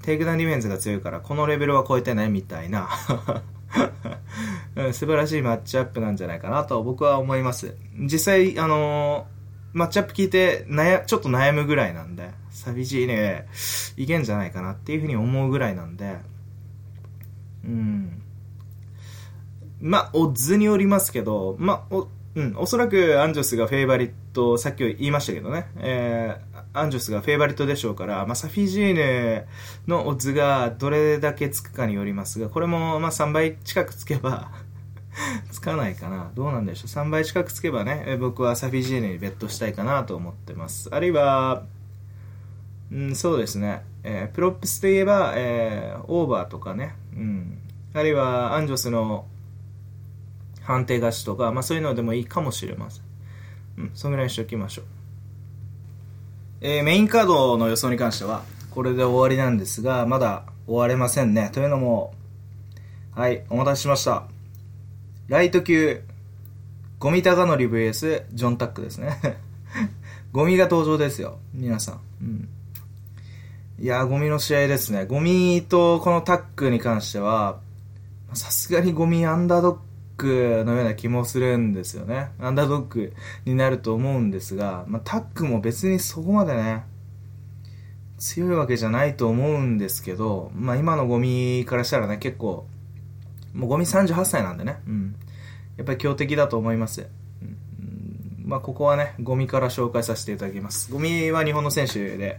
[0.04, 2.88] テイクダウンディフェンスが強いから、このレベルは超えてないみたいな
[4.92, 7.74] 素晴らしいマッチアップなんじゃないかなと僕は思います。
[7.98, 9.39] 実際、あのー、
[9.72, 13.46] マッチアップ聞いて悩、ちょっと悩むぐらいなんで、サフィジーヌ、
[13.96, 16.16] いけんじゃないかなっていうふうに思うぐらいなんで、
[17.64, 18.22] うん。
[19.80, 29.46] まあ、オッズによりますけど、まあ、お、うん、おそらくアンジョスがフェイバリット、さっき言いましたけどね、えー、アンジョスがフェイバリットでしょうから、まあ、サフィジーヌ
[29.86, 34.50] のオッズがどれだけつくかによりますが、これもまあ3倍近くつけば
[35.50, 36.30] つかないかな。
[36.34, 36.88] どうなんでしょう。
[36.88, 40.88] 3倍近くつけばね、僕はサフィジーヌにベットしたいかなと思ってます。
[40.92, 41.64] あるいは、
[42.92, 43.82] うん、そうですね。
[44.02, 47.58] えー、プロップスといえば、えー、オーバーとかね、うん。
[47.94, 49.26] あるいは、アンジョスの
[50.62, 53.02] 判定勝ちとか、まあそういうのでもいいかもしれません。
[53.78, 54.84] うん、そのぐらいにしておきましょう。
[56.62, 61.50] えー、メインカードの予想に関しては、これで終わりなんですが、まだ終われませんね。
[61.52, 62.14] というのも、
[63.14, 64.24] はい、お待たせしました。
[65.30, 66.02] ライト級、
[66.98, 69.16] 五味隆典 VS ジョンタックですね。
[70.32, 71.38] ゴミが登場ですよ。
[71.54, 72.00] 皆さん。
[72.20, 72.48] うん。
[73.78, 75.04] いやゴミの試合ですね。
[75.04, 77.60] ゴミとこのタックに関しては、
[78.32, 79.76] さすがにゴミアンダードッ
[80.16, 82.30] クのような気もするんですよね。
[82.40, 83.12] アンダードック
[83.44, 86.82] になると思うんですが、まあ、タックも別にそこまでね、
[88.18, 92.66] 強いわけじゃないと思うんですけど、まあ、今のゴミからしたらね、結構、
[93.54, 95.14] もうゴミ38歳なんでね、うん。
[95.80, 97.06] やっぱり強敵だと思います。
[97.40, 100.92] うん、まあ、ここはね、ゴミから紹介させていただきます。
[100.92, 102.38] ゴミは日本の選手で、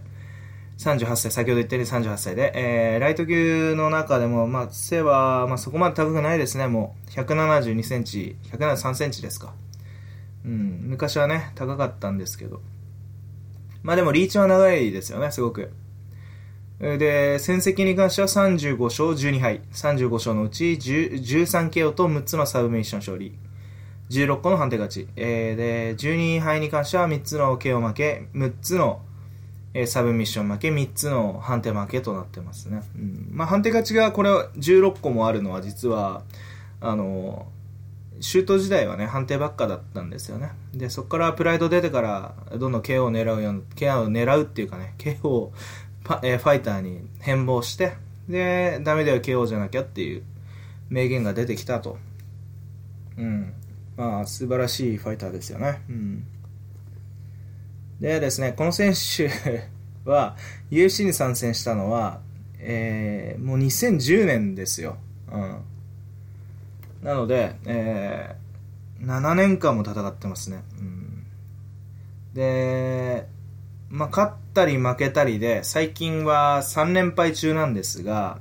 [0.78, 7.10] 38歳、先ほど言ったように38歳で、えー、ライト級の中でも、まあ、背は、まあ、そこまで高くないですね、もう。
[7.10, 9.54] 172センチ、173センチですか。
[10.44, 12.60] うん、昔はね、高かったんですけど。
[13.82, 15.72] まあでも、リーチは長いですよね、すごく。
[16.82, 19.60] で、戦績に関しては35勝12敗。
[19.72, 23.38] 35勝のうち13 KO と6つのサブミッション勝利。
[24.10, 25.08] 16個の判定勝ち。
[25.16, 29.00] えー、で、12敗に関しては3つの KO 負け、6つの
[29.74, 32.82] えー、サブミッション負け、3つの判定負けとなってますね。
[32.94, 36.22] うん、まあ、判定勝ちがこれは16個もあるのは実は、
[36.80, 37.46] あの、
[38.20, 40.52] シュート時代はね、判定ばっかだったんですよね。
[40.74, 45.52] で、そこからプライド出てから、どんどん KO を狙うよう、KO を狙うっていうかね、KO を、
[46.22, 47.94] えー、ファイターに変貌して、
[48.28, 50.22] で、ダメでは KO じゃなきゃっていう
[50.90, 51.98] 名言が出てきたと。
[53.16, 53.52] うん。
[53.96, 55.82] まあ、素晴らしいファイターですよね。
[55.88, 56.24] うん。
[58.00, 59.30] でですね、この選手
[60.08, 60.36] は、
[60.70, 62.20] UFC に参戦したのは、
[62.58, 64.96] えー、もう2010年ですよ。
[65.30, 65.60] うん。
[67.02, 70.62] なので、えー、7年間も戦ってますね。
[70.78, 71.26] うん。
[72.34, 73.26] で、
[73.92, 78.38] まあ、勝ったり負けたりで、最近は3連敗中なんですが、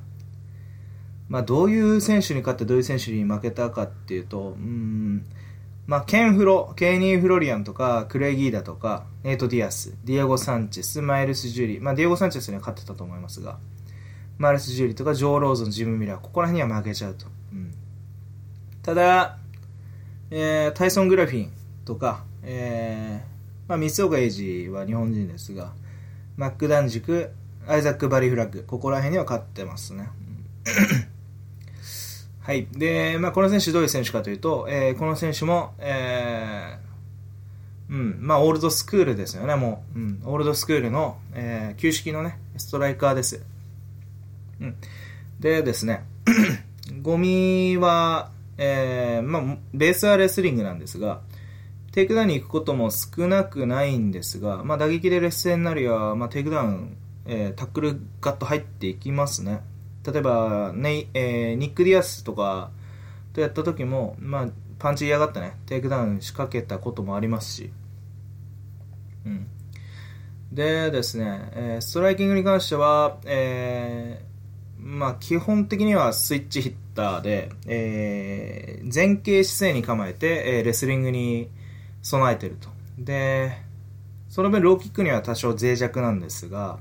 [1.28, 5.26] まあ、どういう選手に勝ってどういう選手に負けたかっていうと、うん、
[5.88, 13.58] まあ、ケンフロ、ケニー・フロリアンとか、クレイ・ギーダとか、ネイト・ディアス、ディエゴ・サンチェス、マイルス・ジュリー、まあ、ディエゴ・サンチェスには勝ってたと思いますが、
[14.38, 17.26] マイルス・ジュリーとか、ジョー・ローゾン、ジム・ミラー、ここら辺には負けちゃうと。
[17.52, 17.74] うん、
[18.84, 19.38] ただ、
[20.30, 21.52] えー、タイソン・グリフィン
[21.84, 23.31] とか、えー、
[23.72, 25.72] まあ、光岡映二は日本人ですが、
[26.36, 27.32] マック・ダンジク、
[27.66, 30.10] アイザック・バリフラッグ、ここら辺には勝ってますね。
[32.42, 32.68] はい。
[32.74, 40.00] で、まあ、この選手どういう選手かというと、えー、この選手も、えー、うん、まあ、オールドスクールですよね、もう。
[40.00, 43.42] うん、オールドスクールの、えー、旧式のね、ストライカーです。
[44.60, 44.76] うん。
[45.40, 46.04] でですね、
[47.02, 51.22] ゴミは、えー、まあ、ベースはレスリングなんですが、
[51.92, 59.62] テイクダウンに行くことも少なくないんですが、まあ、打撃で劣勢になるや、まあ、テイクダウン、えー、タックルガッと入っていきますね。
[60.06, 62.72] 例えば、ねえー、ニック・ディアスとか
[63.34, 67.72] とやった時も、まあ、パンチ嫌がってね、テイクダウン仕掛けたこともありますし、
[69.26, 69.48] うん。
[70.52, 81.50] でですね、えー、ストライキングに関しては、えー、まあ、基本的にはスイッチヒッターで、えー、前傾姿勢に構えて、えー、レスリングに
[82.02, 82.70] 備えてると。
[82.98, 83.58] で、
[84.30, 86.80] その分ローキックには多少脆弱なんですが、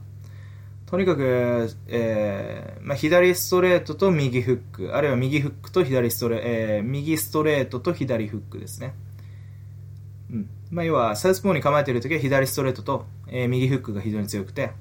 [0.87, 8.95] とにかく、えーまあ、左ストレートと右フック、あるいは右フックと左ストレ、えー、右ストレートと左フックですね。
[10.33, 14.73] うんまあ、要は、サウスポーに構えているときは左ストレートと、えー、右フックが非常に強くて、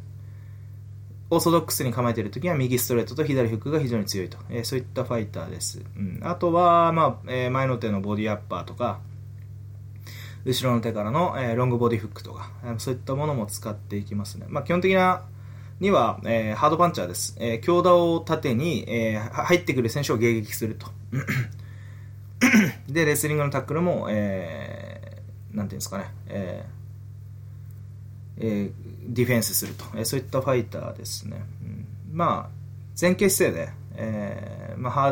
[1.31, 5.81] オーソドックスに構えているときは右ストレートと左フックが非常に強いと、えー、そういったファイターです。
[5.95, 8.99] うん、あとは、まあえー、前の手のボディアッパーとか、
[10.45, 14.45] 後ろの手からの、えー、ロングボディフックとか、そういったものも使っていきますね。
[14.49, 15.23] まあ、基本的な
[15.79, 17.35] には、えー、ハードパンチャーです。
[17.39, 20.87] えー、強打を盾に、えー、入ってくる選手を迎撃すると。
[22.87, 26.79] で、レスリングのタックルも、えー、なんていうんですかね、えー
[28.41, 28.73] えー、
[29.07, 31.43] ディフェンスすると、えー、そういったファイターですね。
[31.61, 32.59] うん、まあ、
[32.99, 35.11] 前傾姿勢で、えー、まあ、ハ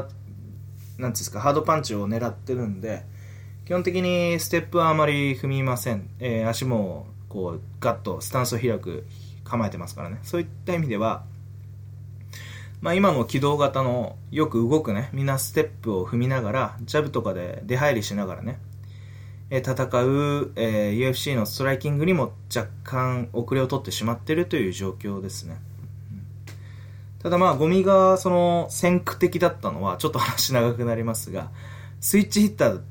[0.98, 3.06] ーなんですか、ハードパンチを狙ってるんで、
[3.68, 6.10] 基本的にステップはあまり踏みません。
[6.22, 9.06] えー、足も、こう、ガッとスタンスを開く、
[9.44, 10.20] 構えてますからね。
[10.24, 11.26] そういった意味では、
[12.80, 18.58] まあ、今の機動型のよく動くね、みんなステップを踏みながら、ジャブとかで出入りしながらね、
[19.50, 25.58] 戦う、えー、UFC のストライキングにも若干遅れを取ってしまってるという状況ですね。
[27.22, 31.52] ただまあ、ゴミがその先駆的だったのは、ちょっと話長くなりますが、
[32.00, 32.82] スイッチヒッター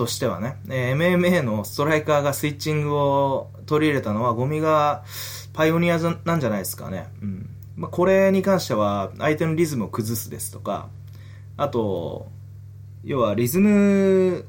[0.00, 5.04] としてはね、えー、MMA のストライカーがスイッチングを取り入れたのは、ゴミが
[5.52, 7.08] パイオニアなんじゃないですかね。
[7.20, 7.50] うん。
[7.76, 10.88] まあ、これに関しては、相手のリズムを崩すですとか、
[11.58, 12.28] あと、
[13.04, 14.46] 要はリズム、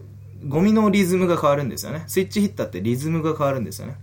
[0.48, 2.06] ゴミのリズムが変わるんですよね。
[2.08, 3.98] スイッチヒッターってリズムが変わるんですよね。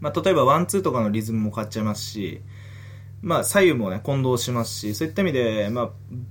[0.00, 2.42] まあ、例えばワンツーとかのリズムも変わっちゃいますし、
[3.22, 5.90] まあ、左右もね、混同しますし、そういった意味で、まあ、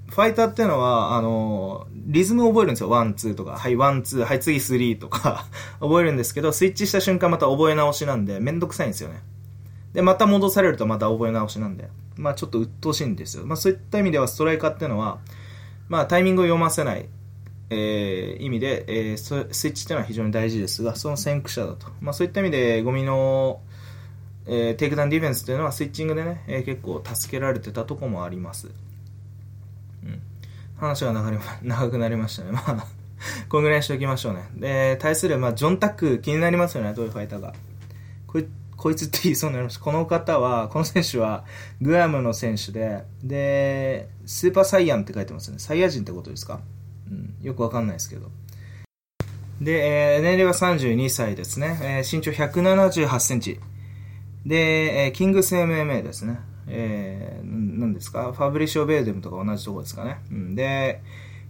[0.10, 2.90] ファイターっていうのは、あの、リズムを覚えるんですよ。
[2.90, 3.58] ワン、ツーとか。
[3.58, 5.46] はい、ワン、ツー、はい、次、スリーとか
[5.80, 9.22] 覚えるんですけど、スイッチした瞬間また覚え直しなんで、めんどくさいんですよね。
[9.94, 13.46] で、また戻されるとまた覚え直しなんで、まあちょっと鬱陶しいんですよ。
[13.46, 15.20] まあそういった意味ではストライカーっていうのは、
[15.90, 17.08] まあタイミングを読ませない、
[17.70, 21.88] えー、意味で、えー、スイッチっていうのは非常に大事ですが、その先駆者だと。
[22.02, 23.62] まあそういった意味で、五味の、
[24.48, 28.70] えー、テイクダウンディフェンスというのはスイッチングでね、えー、結構助けられてたとこもあります。
[30.04, 30.22] うん。
[30.78, 31.32] 話が長
[31.62, 32.52] 長くなりましたね。
[32.52, 32.88] まあ
[33.50, 34.50] こんぐらいにしておきましょうね。
[34.56, 37.54] で、対する、まあ、ジョン・タック気になりますよね、どういうファイターが。
[38.26, 38.46] これ
[38.78, 39.84] こいつって言いそうになりました。
[39.84, 41.46] この方は、この選手は、
[41.82, 45.60] グアムの選手で、で、スーパーサイヤンって書いてますね。
[45.60, 46.62] サイヤ人ってことですか？
[47.12, 48.32] うん、よくわかんないですけど。
[49.62, 51.80] で、えー、年齢は32歳ですね。
[51.84, 53.60] えー、身長178センチ。
[54.46, 56.40] で、えー、キングス MMA ですね。
[56.68, 58.32] えー、何ですか？
[58.34, 60.20] ファブリシオ・ベーデムとか同じとこですかね。
[60.32, 61.02] うん、で、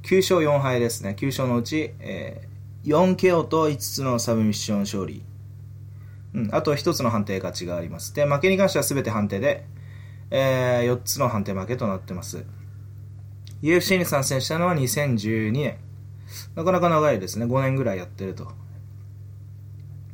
[0.04, 1.16] 9勝4敗ですね。
[1.18, 5.24] 9勝のうち、えー、4KO と5つのサブミッション勝利。
[6.34, 8.14] うん、あと1つの判定勝ちがあります。
[8.16, 9.66] で、負けに関しては全て判定で、
[10.32, 12.46] えー、4つの判定負けとなってます。
[13.62, 15.78] UFC に参戦したのは2012年。
[16.56, 17.46] なかなか長いですね。
[17.46, 18.48] 5年ぐらいやってると。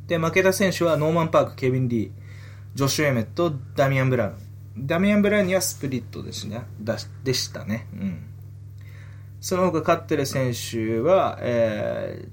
[0.08, 2.10] で、負けた選手はノーマン・パーク、ケビン・リー、
[2.74, 4.86] ジョシュ・エメット、ダミアン・ブラウン。
[4.86, 6.62] ダミアン・ブラウンにはスプリットですね。
[6.80, 7.86] だでしたね。
[7.94, 8.22] うん。
[9.40, 12.28] その他勝ってる選手は、え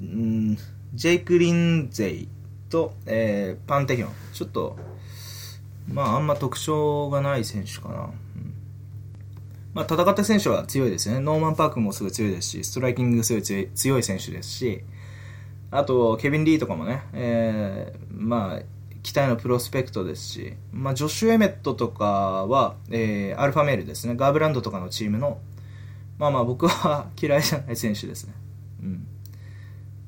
[0.00, 0.56] ー、ん
[0.94, 2.28] ジェイク・リンゼイ
[2.68, 4.10] と、えー、パンテヒョン。
[4.32, 4.76] ちょっと、
[5.88, 8.00] まあ、あんま特徴がない選手かな。
[8.04, 8.06] う
[8.38, 8.60] ん
[9.72, 11.20] まあ、戦った選手は強いですね。
[11.20, 14.82] ノーマン・パークもすごい強いですし、ストライキングすごい強い強い選手ですし、
[15.70, 18.62] あと、ケビン・リーとかもね、えー、まあ、
[19.02, 24.14] 期待のプロスペクトですし、まあ、ジョシュ・エメットとかは、えー、アルファメールですね。
[24.14, 25.38] ガーブランドとかのチームの、
[26.18, 28.34] まあまあ僕は 嫌いじゃない選手ですね。
[28.82, 29.06] うん。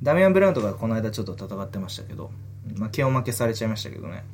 [0.02, 2.30] ダミアン・ブラウンとかこの間ちょっと戦ってましたけど、
[2.76, 4.24] まあ、気を負けされちゃいましたけどね。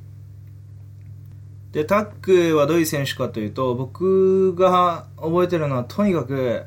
[1.73, 6.65] で、タックはどういう選手かというと、僕が覚えてるのは、とにかく、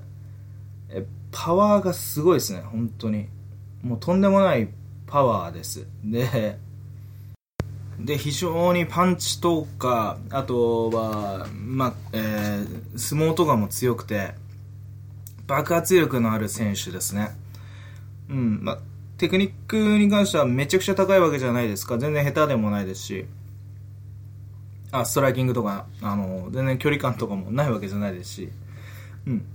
[0.90, 3.28] えパワーがすごいですね、本当に。
[3.82, 4.70] もうとんでもない
[5.08, 5.88] パワーです。
[6.04, 6.60] で、
[8.06, 14.34] で、非常にパンチとか、あとは、ま、えー、相撲とかも強くて、
[15.48, 17.32] 爆発力のある選手ですね。
[18.30, 18.80] うん、ま、
[19.18, 21.98] テクニックに関してはめちゃくちゃ高いわけじゃないですか。
[21.98, 23.26] 全然下手でもないですし。
[24.92, 28.50] あ、ストライキングとか、あの、全然距離感とかもないわけじゃないですし。
[29.28, 29.46] うん。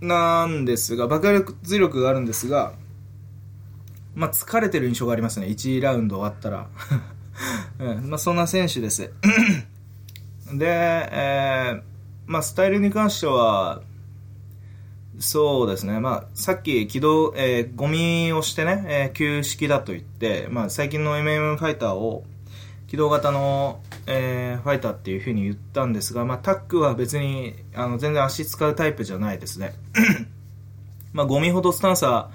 [0.00, 1.26] なんですが、爆
[1.62, 2.72] 発力があるんですが、
[4.14, 5.46] まあ、疲れてる印象がありますね。
[5.46, 6.68] 1ラウンド終わったら。
[7.78, 9.12] うん、まあ、そんな選手です。
[10.52, 11.82] で、えー、
[12.26, 13.82] まあ、スタイルに関しては、
[15.18, 15.98] そうですね。
[16.00, 22.24] まあ、さっき、軌道、えー、ゴミをしてね、えー、旧式だと言って、まあ、最近の MM ファイターを、
[22.88, 29.74] 機動型の、えー、ファイターっていうふうに言ったんですが、まあ、タックは別にあの全然足使うタイプじゃないですね。
[31.12, 32.30] まあ、ゴミほどスタンスは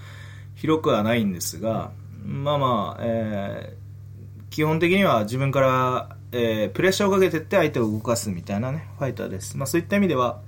[0.56, 1.92] 広くはないんですが、
[2.26, 3.81] まあまあ、えー、
[4.52, 9.58] 基本的には自分から、えー、プレッシャーをかけていって相手を動かすみたいなね、ファイターです。
[9.58, 10.42] まあ、そういった意味では、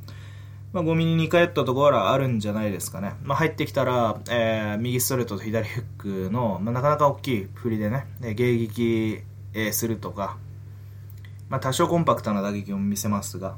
[0.74, 3.14] まあ、ゴミに似通ったところはあるんじゃないですかね。
[3.24, 9.24] まあ、入ってきたら、えー、右ストレートと左フックの、まあ、なかなか大きい振りでね、迎撃
[9.54, 10.38] えー、するとか、
[11.50, 13.56] まあ、多少コンパクトな打撃を見せますが、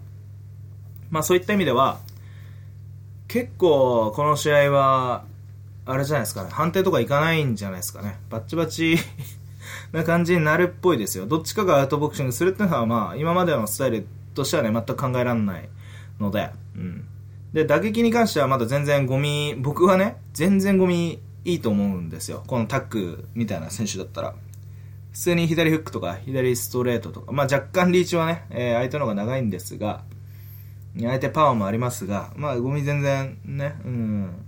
[1.09, 1.99] まあ、そういった意味では
[3.27, 5.25] 結構この試合は
[5.85, 8.97] あれじゃないですかね判定とかいかないんじゃないですかねバッチバチ
[9.95, 11.25] な感じになるっぽいですよ。
[11.25, 15.69] どっちかがアウトボクシングするっていうのはまあ今までのスタイルとしてはね全く考えられない
[16.19, 17.07] ので、うん、
[17.53, 22.43] で打撃に関してはまだ全然ゴミ僕はね全然ゴミいいと思うんですよ。
[22.47, 24.35] このタックみたいな選手だったら。
[25.11, 30.03] 普通に左フックとか左ストレートとか、まあ、若干リーチはね、えー、相手の方が長いんですが、
[30.99, 34.45] 相手パワーもありますが、まあ、ゴミ全然ね、うん、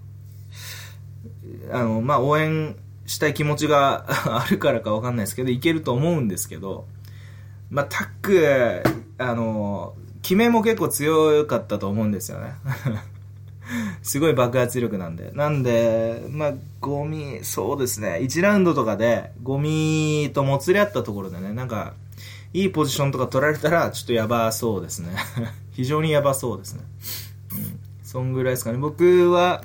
[1.71, 2.75] あの、まあ、応援
[3.07, 4.05] したい気持ちが
[4.37, 6.85] あるからかわかんないですけど、いけると思うんですけど、
[7.71, 8.83] まあ、タック、
[9.17, 12.53] あの、決めも結構強かったと思うんですよね。
[14.03, 15.31] すごい爆発力なんで。
[15.33, 18.19] なんで、まあ、ゴミ、そうですね。
[18.21, 21.93] 1ラウンドとかで、ゴミともつれ合ったところでね、なんか、
[22.53, 25.15] いいポジションとか取られたら、ちょっとやばそうですね。
[25.71, 26.83] 非常にやばそうですね。
[27.53, 27.79] うん。
[28.03, 28.77] そんぐらいですかね。
[28.77, 29.63] 僕は、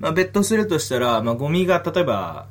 [0.00, 2.48] まあ、ベットするとしたら、まあ、ゴミが、例えば、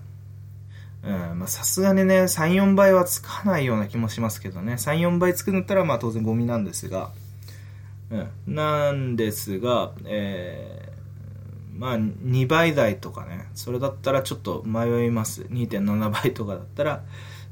[1.03, 4.73] うん、まあ、さすがにね、3、4倍はつかないような気もしますけどね。
[4.73, 7.11] 3、4倍つくんだったら、まあ、当然ゴミなんですが、
[8.11, 8.17] う
[8.51, 13.47] ん、なんですが、えー、まあ2倍台とかね。
[13.53, 15.43] それだったらちょっと迷います。
[15.43, 17.03] 2.7倍とかだったら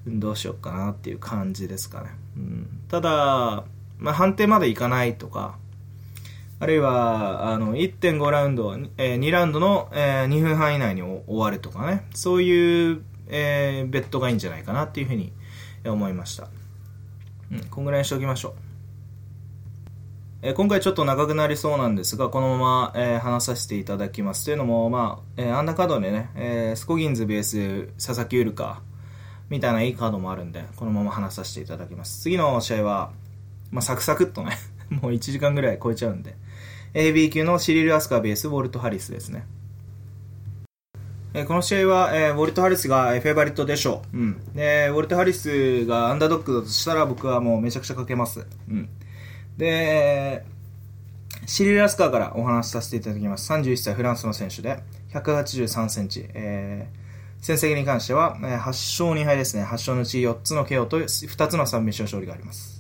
[0.07, 3.63] どうしようかなっていう感じですかね、うん、ただ、
[3.97, 5.57] まあ、判定までいかないとか
[6.59, 15.33] あるいはあの1.5ラウンド、えー、2ラウンドの、えー、2分半以内に終わるとかねそういう、えー、ベッドがいいんじゃないかなっていうふうに
[15.85, 16.47] 思いました、
[17.51, 18.67] うん、こんぐらいにしておきましょう
[20.43, 24.45] えー、今回ちょっと長くなりそうなんですが、このまま、えー、話させていただきます。
[24.45, 28.83] というのも、まあ、えー、アンダーカードでね、えスコギンズベース、佐々木ウルカ、
[29.49, 32.21] みたいないいカードもあるんで、このまま話させていただきます。
[32.21, 33.11] 次の試合は、
[33.71, 34.57] まあ、サクサクっとね、
[34.89, 36.35] もう1時間ぐらい超えちゃうんで、
[36.93, 39.45] AB 級のシリル・アスカーベース、ウォルト・ハリスですね。
[41.45, 44.17] この試合は、えウォルト・ハリスが、フェイバリットでしょう。
[44.17, 44.53] うん。
[44.55, 48.45] で、ウォルト・ハリスがアンダードッグだとしたら僕はもうめちゃくちゃかけます。
[48.69, 48.89] うん。
[49.57, 50.43] で、
[51.45, 53.51] シリル・ラスカーからお話しさせていただきます。
[53.51, 54.79] 31歳フランスの選手で、
[55.13, 56.25] 183センチ。
[56.33, 56.97] えー、
[57.41, 58.65] 戦績に関しては、えー、8
[59.05, 59.63] 勝2敗ですね。
[59.63, 62.76] 8勝のうち4つの KO と2つのサブミッション勝利があります。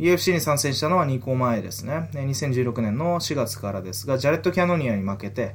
[0.00, 2.08] UFC に参戦したのは2個前ですね。
[2.14, 5.54] 2016年の4月からですが、ジャレット・キャノニアに負けて、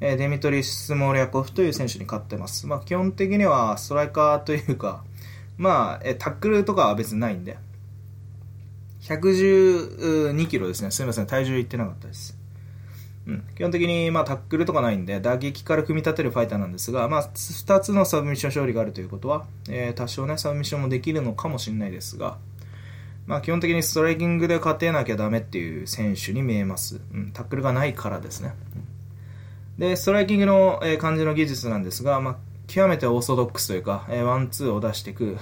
[0.00, 2.66] デミトリ・スモーリャコフという選手に勝ってます。
[2.66, 5.04] まあ、基本的にはストライカーというか、
[5.58, 7.58] まあ、タックルとかは別にないんで、
[9.02, 10.90] 112キロですね。
[10.90, 11.26] すみません。
[11.26, 12.38] 体重いってなかったです。
[13.26, 13.44] うん。
[13.54, 22.38] 基本的に、まあ、タックルとかないんで、打撃から組み立てるファイターなんですが、まあ、2つのサブミッション勝利があるということは、えー、多少ね、サブミッションもできるのかもしれないですが、
[23.26, 27.00] まあ、基本的にストライキングで勝てなきゃダメっていう選手に見えます。
[27.12, 27.30] うん。
[27.32, 28.54] タックルがないからですね。
[29.78, 35.38] で、ストライキングの、えー、感じの技術なんですが、まあ、極めてオーソドックスというか、えー、ワン、ツーを出していく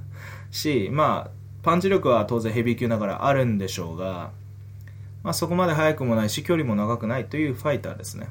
[0.50, 1.30] し、まあ、
[1.62, 4.30] パンチ力は当然ヘビー級ながらあるんでしょうが、
[5.22, 8.28] まあ、そこまで速くもないし距離も長くないというファイターですね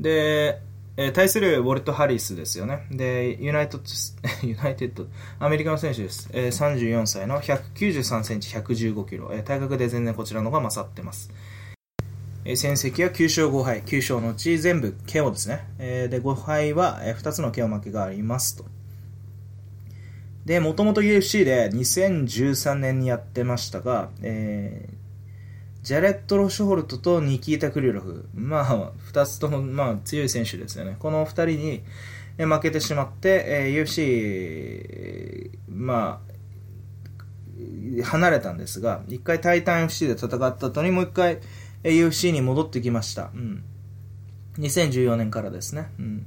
[0.00, 0.60] で、
[0.96, 2.86] えー、対するウォルト・ハリスですよね。
[2.90, 3.80] でユナイト
[4.42, 5.06] ユナイテッド
[5.40, 11.30] アメリカの選手です、えー、34歳の193センチ115キロ、えー、体格で全然こちらの方が勝ってます。
[12.46, 15.66] え戦績は9勝5敗、9勝のうち全部 KO ですね。
[15.78, 18.66] えー、で、5敗は、え2つの KO 負けがありますと。
[20.44, 24.90] で、もともと UFC で2013年にやってましたが、え、
[25.84, 28.26] ジャレット・ロシュホルトとニキータ・クリュロフ。
[28.34, 30.96] まあ、二つとも、まあ、強い選手ですよね。
[30.98, 31.82] この二人に
[32.38, 36.22] 負けてしまって、えー、UFC、ま
[38.00, 41.40] あ、離れたんですが、一回タイタン FC で戦った後にもう一回
[41.82, 43.30] UFC に戻ってきました。
[43.34, 43.62] うん。
[44.60, 45.88] 2014年からですね。
[45.98, 46.26] うん。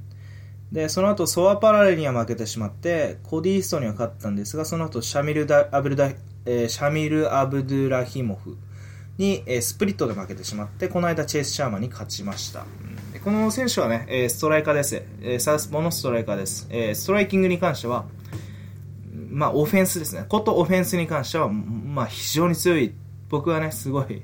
[0.70, 6.12] で、その後、ソアパラレには負けてしまって、コディーストには勝ったんですが、その後、シャミルダ・アブルダ、
[6.44, 8.56] えー、シャミル・アブドゥラヒモフ
[9.18, 12.64] に、え、スプリットで負けてしまって、この間、チェイス・シャーマンに勝ちました。
[13.14, 15.02] うん、この選手はね、え、ストライカーです。
[15.20, 16.68] え、サウスポーのストライカーです。
[16.70, 18.06] え、ストライキングに関しては、
[19.30, 20.24] まあ、オフェンスですね。
[20.28, 22.94] ことオフェンスに関しては、まあ、非常に強い。
[23.28, 24.22] 僕はね、すごい、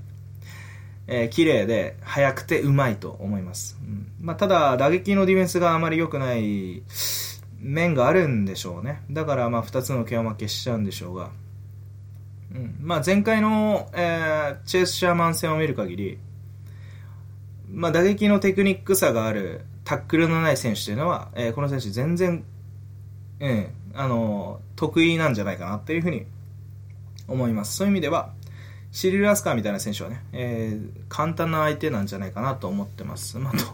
[1.07, 3.77] えー、綺麗で速くてうまいと思います。
[3.83, 6.83] うんまあ、ただ、打撃のディフェンスがあまり良くない
[7.59, 9.03] 面があるんでしょうね。
[9.11, 11.31] だから、まあ、2つの毛を負けしちゃうんでしょうが。
[12.55, 16.19] うんまあ、前回の、えー、チェス・シャーマン戦を見る限り、
[17.71, 22.45] まあ、打撃のテクニックさがあるタックルのない選手というのは、えー、この選手全然、
[23.41, 26.27] うん、あの得意なんじゃないかなっていうふうに
[27.27, 27.77] 思います。
[27.77, 28.33] そういう意味では、
[28.93, 33.39] シリル・アスカーみたいな選手はね、えー、簡単な相手なんじゃないかなと思ってます。
[33.39, 33.65] まあ、と、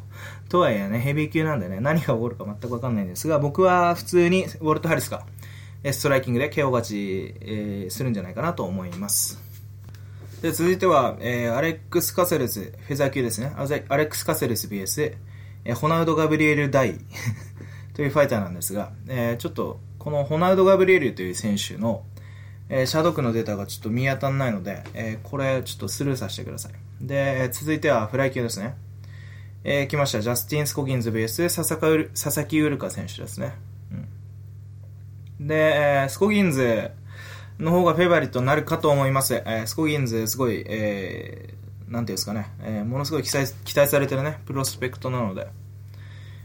[0.49, 5.27] とはいえね、ヘビー級なんでね、何が起こるか全くわかんないんですが、僕は普通にウォルト・ハリスが、
[5.85, 9.43] ストライキングで KO 勝ち、えー、するんじゃないかなと思います。
[10.43, 13.53] で、続いては、えー、アレックス・カセレス、フェザー級ですね。
[13.57, 15.17] アレックス・カセレス VS、
[15.65, 16.99] えー、ホナウド・ガブリエル・ダイ
[17.95, 22.05] というファイターなんですが、えー、ちょっと、このホナウド・ガブリエルという選手の、
[22.71, 26.73] えー、シャドウクのデータがちょっと見当たらないので、えー、これちょっとスルーさせてください。
[27.01, 28.77] で、続いてはフライ級ですね。
[29.65, 30.23] えー、来ました。
[30.23, 33.53] ジャスティン・スコギンズベース、佐々佐々木ウルカ選手ですね。
[35.41, 36.91] で、えー、スコギンズ
[37.59, 39.35] の方がフェイバリットになるかと思います。
[39.35, 45.49] えー、スコギンズ、すごい、えー、なんていうんですかね、えー、ものすごい期待期待されてるね、プロスペクトなので、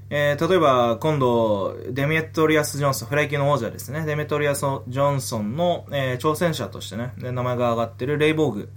[0.09, 4.05] えー、例えば、今度、デメトリアス・ジョンソン、フライ級の王者ですね。
[4.05, 8.69] デメトリアス・ジョンソンの、えー、挑戦者としてね、名前が挙がってるレイボーグ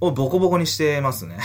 [0.00, 1.38] をボコボコにしてますね。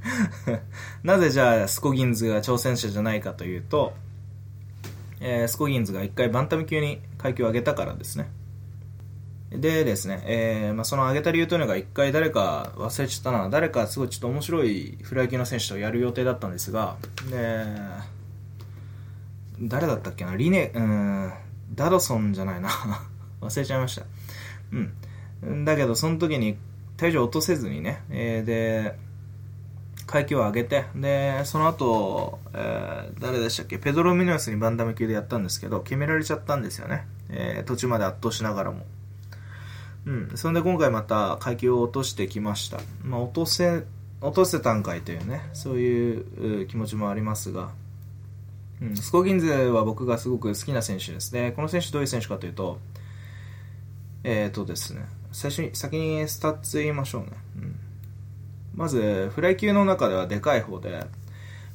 [1.02, 3.94] なぜじゃあ、スコギンズが挑戦者じゃないかというと、
[5.20, 8.30] えー、スコギンズが一回バンタム級に階級を上げたからですね。
[9.50, 16.96] でですね、えーまあ、その上げた理由というのが一回誰か忘れちゃったな、誰かすごいちょっと面白いフライ級の選手とやる予定だったんですが、
[17.30, 17.64] で、
[19.60, 20.36] 誰だったっけな？
[20.36, 21.32] リネ、うん、
[21.74, 22.68] ダドソンじゃないな
[23.40, 24.02] 忘れちゃいました。
[25.42, 25.64] うん。
[25.64, 26.58] だけど、その時に
[26.96, 28.98] 体重落とせずにね、えー、で、
[30.06, 33.78] 階級を上げて、で、その後、えー、誰でしたっけ？
[33.78, 37.06] ペドロ・ミノヤスにバンダム級でやったんですけど、決められちゃったんですよね。
[37.30, 38.84] えー、途中まで圧倒しながらも。
[40.06, 40.32] うん。
[40.36, 42.78] そんで今回また階級を落としてきました。
[43.02, 43.84] まあ、落とせ、
[44.20, 47.70] 落とせたんかいというね、そういう気持ちもありますが、
[48.80, 51.52] うん、スコギンズは僕がすごく好きな選手ですね。
[51.52, 52.78] この選手どういう選手かというと、
[54.22, 57.28] えっ、ー、とですね、最初に、先にスタッツ言いましょうね。
[57.56, 57.76] うん、
[58.74, 61.06] まず、フライ級の中ではでかい方で、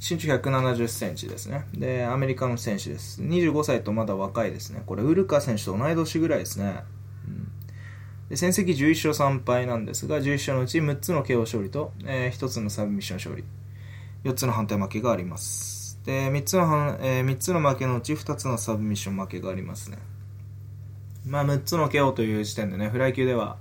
[0.01, 1.65] 身長170センチですね。
[1.75, 3.21] で、アメリカの選手です。
[3.21, 4.81] 25歳とまだ若いですね。
[4.87, 6.83] これ、憂流迦選手と同い年ぐらいですね。
[7.27, 7.51] うん、
[8.27, 13.43] で戦績11勝3敗なんですが、11勝のうち6つの KO 勝利と、えー、1つのサブミッション勝利、
[14.23, 15.99] 4つの判定負けがあります。
[16.03, 19.99] で、3つの、えー、3つの負けのうち2つのサブミッション負けがありますね。
[21.27, 23.57] まあ、6つの KO という時点でね、フライ級では、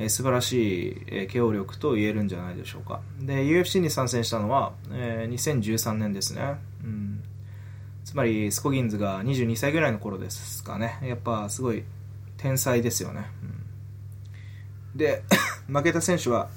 [0.00, 0.52] え、素晴らし
[0.90, 3.00] い、えー、KO 力と言えるんじゃないでしょうか。
[3.20, 6.54] で、UFC に参戦したのは、え、2013年ですね。
[6.84, 7.20] うん。
[8.04, 11.00] つまり、スコギンズが22歳ぐらいの頃ですかね。
[11.02, 11.82] やっぱ、すごい、
[12.36, 13.26] 天才ですよね。
[14.92, 15.24] うん、で、
[15.66, 16.48] 負けた選手は、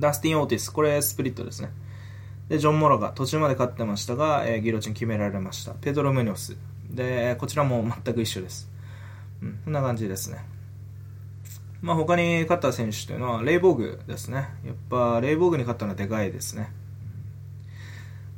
[0.00, 0.70] ダスティン・オーティス。
[0.70, 1.70] これ、スプリットですね。
[2.48, 5.74] で、ジョン・モロが途中まで勝ってましたが、え、ギロチン決められました。
[5.74, 6.56] ペドロ・ムニョス。
[6.90, 8.68] で、こちらも全く一緒です。
[9.42, 10.57] うん、こんな感じですね。
[11.80, 14.48] まあ、他に勝った選手というのは、レイボーグですね。
[14.64, 16.72] やっぱ、レイボーグに勝ったのはでかいですね。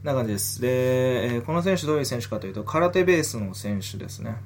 [0.03, 0.61] な感じです。
[0.61, 4.37] で、えこの選手どういう選手かというと、空手ベースの選手ですね。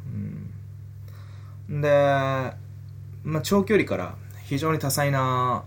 [1.68, 1.88] うん、で、
[3.24, 5.64] まあ、長距離から非常に多彩な、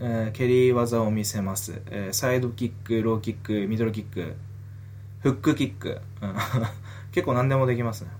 [0.00, 4.34] えー、蹴り技を見せます、えー、サイドキック、ローキック、ミドルキック、
[5.20, 6.00] フックキック。
[7.12, 8.10] 結構何でもできますね。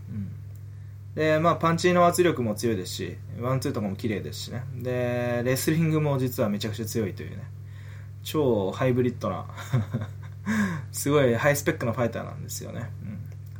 [1.16, 4.62] で、まあ、パンチの圧力も強いですし、ワンツーとかも綺麗ですしね。
[4.76, 7.42] で、レスリングも実はめちゃくちゃ強いというね。
[8.22, 9.46] 超ハイブリッドな
[10.92, 12.90] すごいハイスペックなファイターなんですよね。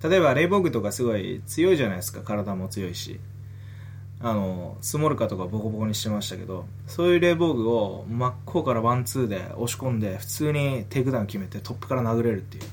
[0.03, 2.21] うん、例えば、レイボーグとかすごい強いじゃないですか。
[2.21, 3.19] 体も強いし。
[4.21, 12.65] あの、スモルカとかボコボコにしてましたけど、そういうレイボーグを真っ向からワンツーで押し込んで、普通にテイクダウン決めてトップから殴れるっていう、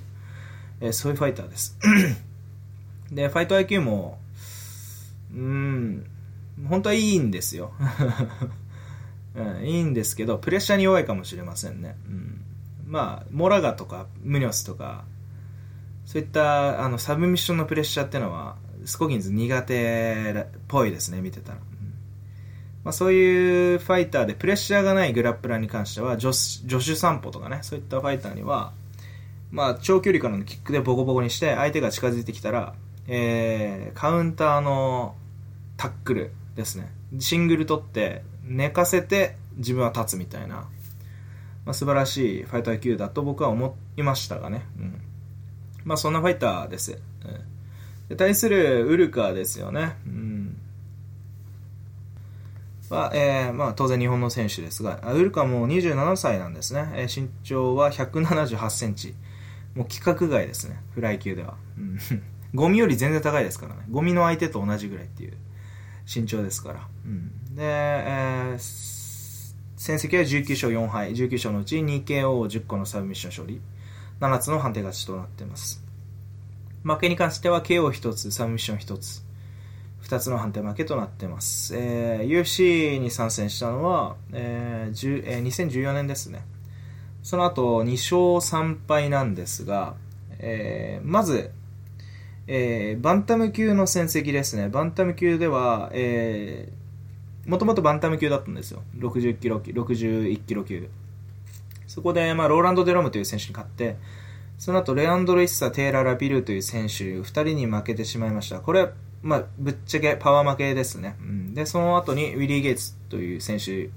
[0.81, 1.77] えー、そういうファイターです。
[3.11, 4.17] で、ファイト IQ も
[5.33, 6.05] うん、
[6.67, 7.73] 本当はいいんですよ。
[9.35, 11.95] うん、いいんですけど、プレッシャーに弱いかもしれませんね。
[12.07, 12.41] うん、
[12.85, 15.05] まあ、モラガとか、ムニョスとか、
[16.05, 21.59] そういったあのサブミッションのプレッシャーっていうのは、スコギンズ苦手っぽいですね、見てたら。
[22.83, 28.73] まあ、そういうファイターでプレッシャーがないグラップラーに関しては、ジョジョシュ散歩とかね、そういったファイターには、
[29.51, 32.73] まあ、長距離からのキックでボコボコにして、相手が近づいてきたら、
[33.07, 35.15] えー、カウンターの
[35.77, 36.91] タックルですね。
[37.19, 40.67] シングル取って寝かせて自分は立つみたいな、
[41.65, 44.65] まあ、素晴らしいファイター級だと僕は思いましたがね。
[44.77, 45.01] うん、
[45.85, 46.91] まあそんなファイターです。
[46.91, 46.99] うん、
[48.09, 49.97] で対するウルカですよね。
[50.05, 50.57] うん
[52.89, 56.91] まあえーまあ、当然日本の選手ですが、ウルカも27歳なんですね。
[56.93, 59.15] えー、身長は178センチ。
[59.73, 61.55] もう規格外ですね、フライ級では。
[62.53, 63.81] ゴミより全然高いですからね。
[63.89, 65.33] ゴミの相手と同じぐらいっていう。
[66.05, 66.87] 身長ですから。
[67.05, 71.13] うん、で、えー、戦績は19勝4敗。
[71.13, 73.61] 19勝のうち 2KO を10個のサブミッション勝利。
[74.19, 75.83] 7つの判定勝ちとなっています。
[76.83, 79.23] 負けに関しては KO1 つ、サブミッション1つ。
[80.03, 81.75] 2つの判定負けとなっています。
[81.77, 86.45] えー、UFC に参戦したのは、えーえー、2014年ですね。
[87.21, 89.95] その後2勝3敗なんですが、
[90.39, 91.51] えー、まず、
[92.47, 94.69] えー、バンタム級の戦績ですね。
[94.69, 98.83] バンタム級では、えー、もともとバンタム級だったんですよ。
[98.97, 100.89] 60キロ級、61キロ級。
[101.87, 103.97] そこで、まあ、ローランド・デロムという選手に勝って、
[104.57, 108.59] その後、レアンドロ・イッサ、テイラー・ラピルという選手、2人に負けてしまいました。
[108.59, 108.89] これ、
[109.21, 111.15] まあ、ぶっちゃけパワー負けですね。
[111.21, 113.89] うん、で、その後に、ウィリー・ゲイツという選手、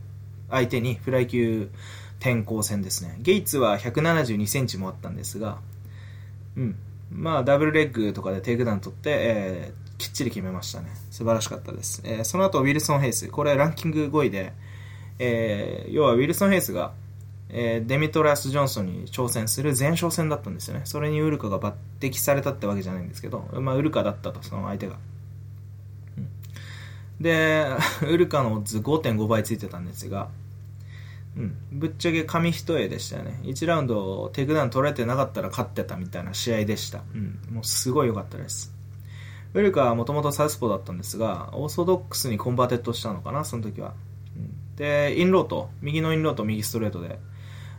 [0.51, 1.71] 相手にフライ級
[2.21, 3.17] 転向戦ですね。
[3.21, 5.59] ゲイツは172センチもあったんですが、
[6.57, 6.77] うん、
[7.11, 10.91] まあ、ダブルレッグとかでテイクダウン取って、えー、きっちり決めましたね。
[11.11, 12.03] 素晴らしかったです。
[12.05, 13.29] えー、その後、ウィルソン・ヘイス。
[13.29, 14.53] これランキング5位で、
[15.19, 16.93] えー、要はウィルソン・ヘイスが、
[17.49, 20.83] えー、デメトリアス・ジョンソンに挑戦する前哨戦だったんですよね。
[20.85, 24.97] それにウルカが抜擢されたってわけじゃないんですけど、まあ、ウルカだったと、その相手が。
[27.21, 27.67] で、
[28.07, 30.29] ウルカのオッズ5.5倍ついてたんですが、
[31.37, 33.39] うん、ぶっちゃけ紙一重でしたよね。
[33.43, 38.77] 1ラウンドテイクダウン取られてなかったら勝ってたみたいな試合でした、うん、もうすごい良かったです。
[39.57, 43.95] ウルカはもともとサウスポーだったんですがオーソドックスにコンバーテッドしたのかなその時は、
[44.37, 47.19] うん、でインロート右のインロート右ストレートで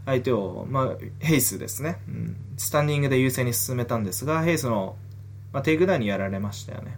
[0.08, 0.90] 相手を、まあ、
[1.20, 4.96] ヘイスですね、うん、スタンディングで優勢に進めたんですがヘイスの、
[5.54, 6.98] まあ、テイクダウンにやられましたよね。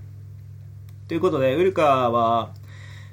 [1.10, 2.53] ということでウルカは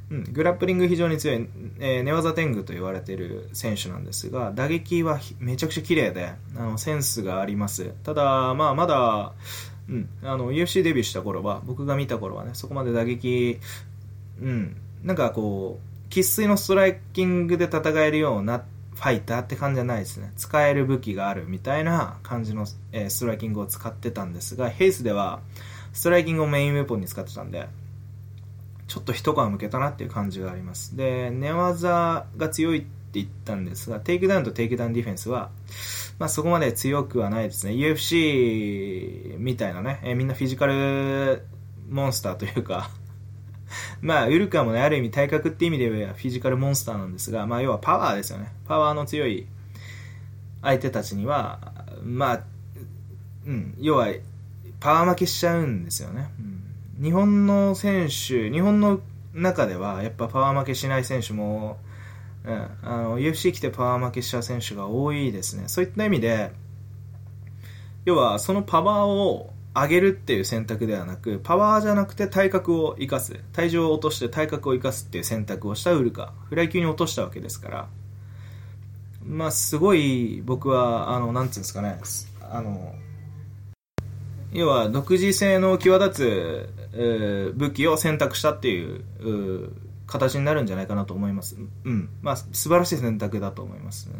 [0.08, 1.48] うん、グラップリング非常に強い、
[1.80, 7.92] えー、寝技天狗と言われている選手なんですが、打撃はめちゃくちゃ綺麗で、あの、センスがあります。
[8.04, 9.32] ただ、まあ、まだ、
[9.88, 13.58] うん、あの、UFC デビューした頃は、僕が見た頃はね、そこまで打撃、
[14.40, 18.64] うん、なんかこう、生粋のストライキングで戦えるような
[18.94, 20.32] ファイターって感じじゃないですね。
[20.36, 25.40] 使える武器があるみたいな感じの、えー、ストライキングを使ってたんですが、ヘイスでは、
[25.92, 27.68] ストライキングをメインウェポンに使ってたんで、
[28.86, 30.96] ちょっと一皮むけたなっていう感じがあります。
[30.96, 35.50] で、寝技が強いって言ったんですが、テイクダウンとテイクダウンディフェンスは、
[36.18, 37.72] まあそこまで強くはないですね。
[37.72, 41.42] UFC みたいなね、え、みんなフィジカル
[41.88, 42.90] モンスターというか
[44.00, 48.52] まあ、ウルカもね、ある意味体格って意味ではフィジカルモンスターなんですが、まあ要はパワーですよね。
[48.66, 49.46] パワーの強い
[50.62, 51.72] 相手たちには、
[52.02, 52.40] まあ、
[53.46, 54.08] うん、要は
[54.80, 56.28] パワー負けしちゃうんですよね。
[56.40, 56.42] う、
[57.00, 59.00] 日本の選手、日本の
[59.34, 61.78] 中ではやっぱパワー負けしない選手も
[62.46, 65.64] うん、あの UFC 来てパワー負けした選手が多いですね。
[65.66, 66.52] そういった意味で
[68.04, 77.88] 要はそのパワーを上げるっていう選択ではなくパワーじゃなくて体格を生かす体重を落として体格を生かすっていう選択をしたウルカフライ級に落としたわけですから
[79.22, 81.98] まあすごい僕はあのなんていうんですかね
[82.40, 82.94] あの
[84.52, 86.75] 要は独自性の際立つ
[87.54, 89.72] 武器を選択したっていう
[90.06, 91.56] 形になるんじゃないかなと思います。
[91.84, 92.08] うん。
[92.22, 94.14] まあ、素晴らしい選択だと思います、ね。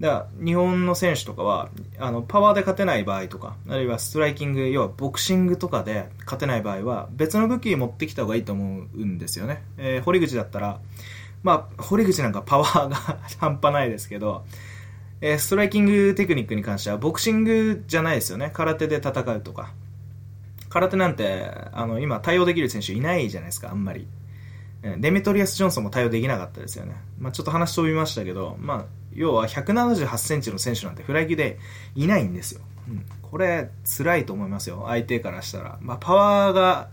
[0.00, 9.62] だから、日本の選手とかは、あの、パワーで勝てない場合とか、あるいはストライキング、要はボクシングとかで勝てない場合は、別の武器持ってきた方がいいと思うんですよね。
[9.78, 10.80] えー、堀口だったら、
[11.42, 12.96] まあ、堀口なんかパワーが
[13.40, 14.44] 半端ないですけど、
[15.22, 18.50] えー、ストライキングテクニックに関しては、ボクシングじゃないですよね。
[18.52, 19.72] 空手で戦うとか。
[20.76, 24.06] 空手なんて、あの、今対応できる選手いないじゃないですか、あんまり。
[24.98, 26.96] デメトリアス・ジョンソンも対応できなかったですよね。
[27.18, 28.84] まあ、ちょっと話飛びましたけど、まあ、
[29.14, 31.58] 要は178センチの選手なんてフライ級で
[31.94, 32.60] いないんですよ。
[32.88, 34.84] うん、これ、辛いと思いますよ。
[34.86, 35.78] 相手からしたら。
[35.80, 36.90] まあ、パワーが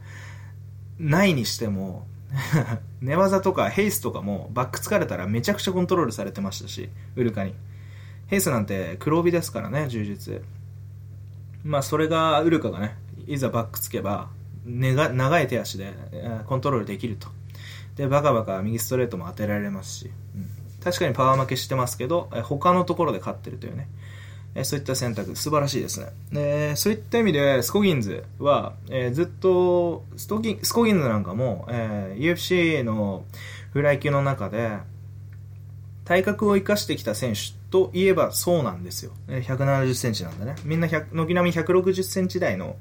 [0.98, 2.08] ないにしても、
[3.02, 7.54] 寝技とかヘイスとかもバック疲れたらめちゃくちゃコントロールされてましたし、ウルカに。
[8.28, 10.42] ヘイスなんて黒帯ですからね、充実。
[11.66, 12.96] まあ、それが、ウルカがね、
[13.28, 14.30] いざバックつけば、
[14.66, 15.94] 長い手足で
[16.48, 17.28] コントロールできると。
[17.96, 20.50] で、バカバカ右ストレートも当てられますし、うん、
[20.84, 23.88] 確かにパワー負けしてますけど、他のところで勝ってるというね、
[24.56, 26.08] えそういった選択、素晴らしいですね。
[26.32, 33.26] で、そういった意味で、スコギンズは、え、ずっとストギ、スコギンズなんかも、え、UFC の
[33.72, 34.78] フライ級の中で、
[36.06, 39.14] 体格を生かしてきた選手といえばそうなんですよ。
[39.28, 40.54] 170センチなんだね。
[40.64, 42.76] みんな軒並み160センチ台の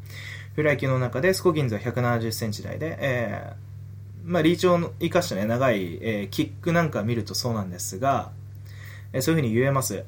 [0.54, 8.32] フライ級の中で、スコギンズは170センチ台で、えーまあ、リーチを生かしたね、長い、えー、キックなんか見るとそうなんですが、
[9.14, 10.04] えー、そういうふうに言えます。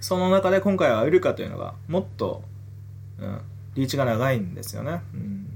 [0.00, 2.42] その中で今回はウルカというのがもっと、
[3.20, 3.40] うん、
[3.76, 5.00] リーチが長いんですよね。
[5.14, 5.46] うん、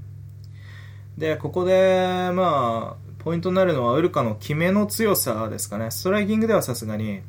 [1.17, 5.91] で、ここで、まあ、ポイントになるのはウルカの決めの強さですかね。
[5.91, 7.23] ストライキングではさすがに、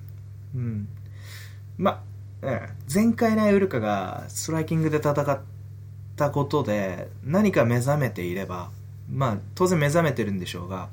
[0.55, 0.89] うん。
[1.78, 2.02] ま
[2.43, 5.40] あ、前回ね、ウルカがストライキングで戦っ
[6.16, 8.70] たことで何か目覚めていれば、
[9.10, 10.89] まあ、当然目覚めてるんでしょうが、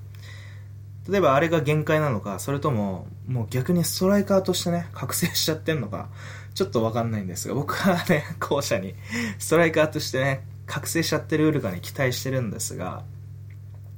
[1.10, 6.10] 例えばあれが限界なのか、それとも、もう逆にストライカーとしてね、覚醒しちゃってんのか、
[6.54, 8.96] ちょっとわかんないんですが、僕はね、後者に、
[9.40, 13.04] ストライカーとしてね、覚醒しちゃってるウルカに期待してるんですが、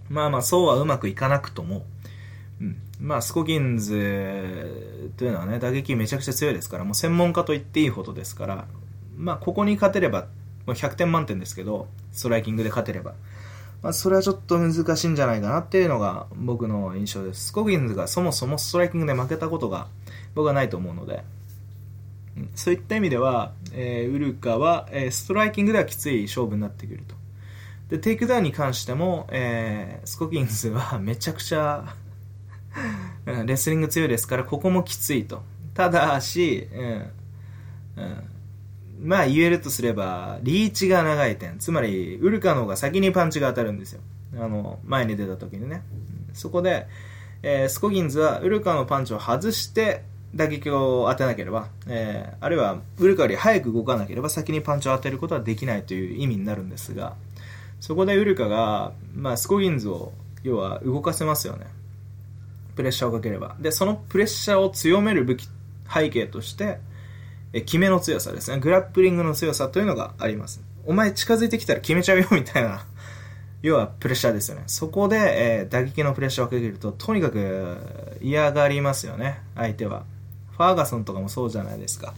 [0.07, 1.86] まあまあ、そうはうまくいかなくとも、
[2.61, 2.77] うん。
[3.00, 8.68] まあ、スコギンズというのはね、打撃めちゃくちゃ強いですから、もう専門家と言っていいほどですから、
[9.18, 10.28] まあ、ここに勝てれば、
[10.66, 13.14] もう100点満点ですけど、ストライキングで勝てれば。
[13.82, 17.48] まあ、それはちょっと難しいんじゃないかなっていうのが僕の印象です。
[17.48, 19.88] スコギンズがそもそもストライキングで負けたことが
[20.36, 21.24] 僕はないと思うので、
[22.56, 27.16] そういった意味では、えー、ウルカは、えー、ストライキングではきつい勝負になってくると。
[27.90, 31.96] で、テイクダウンに関しても、えー、スコギンズはめちゃくちゃ
[33.46, 35.44] レスリング強いですから、ここもきついと。
[35.74, 37.12] ただし、うん、
[37.98, 38.30] うん
[39.02, 41.58] まあ言えるとすれば、リーチが長い点。
[41.58, 44.02] つまり、ウルカの方が先にパンチが当たるんですよ。
[44.38, 45.84] あの、前に出た時にね。
[46.34, 46.86] そこで、
[47.41, 50.04] えー、スコギンズはウルカのパンチを外して
[50.36, 57.16] 打撃を当てなければ、えー、あるいはウルカより早く動かなければ先にパンチを当てることはできないという意味になるんですが、
[57.80, 60.12] そこでウルカが、まあ、スコギンズを、
[60.44, 61.68] 要は動かせますよね。
[62.80, 63.58] プレッシャーをかければ。
[63.60, 65.50] で、そのプレッシャーを強める武器、
[65.94, 66.80] 背景として、
[67.52, 68.60] え決めの強さですね。
[68.62, 70.62] グラップリングの強さというのがあります。
[70.86, 72.86] お前近づいてきたら決めちゃうよみたいな、
[73.62, 74.64] 要はプレッシャーですよね。
[74.68, 80.06] そこで、えー、打撃のプレッシャーをかけると、とにかく嫌がりますよね、相手は。
[80.56, 82.14] ファーガソンとかもそうじゃないですか。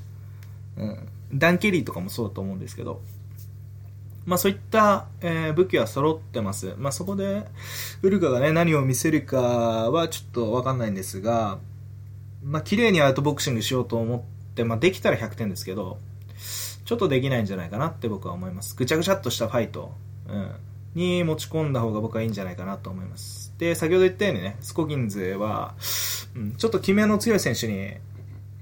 [0.78, 1.08] うん。
[1.34, 3.02] ダン・ケリーとかもそうだと思うんですけど。
[4.26, 6.76] まあそういった、えー、武器は揃ってます。
[6.78, 7.46] まあそこで、
[8.02, 11.60] ウルカがね、何を見せるかはちょっとわかんないんですが、
[12.44, 14.22] まあ綺麗にアウトボクシングしようと思っ
[14.56, 15.98] て、、まあ、できたら100点ですけど、
[16.86, 18.76] ちょっとできないんじゃないかなって僕は思います。
[18.76, 19.94] ぐちゃぐちゃっとしたファイト。
[20.28, 20.52] うん。
[20.94, 23.54] に持ち込んだ方が僕はいいんじゃないかなと思います。
[23.58, 25.74] で、先ほど言ったようにね、スコギンズは、
[26.36, 27.94] うん、ちょっと決めの強い選手に、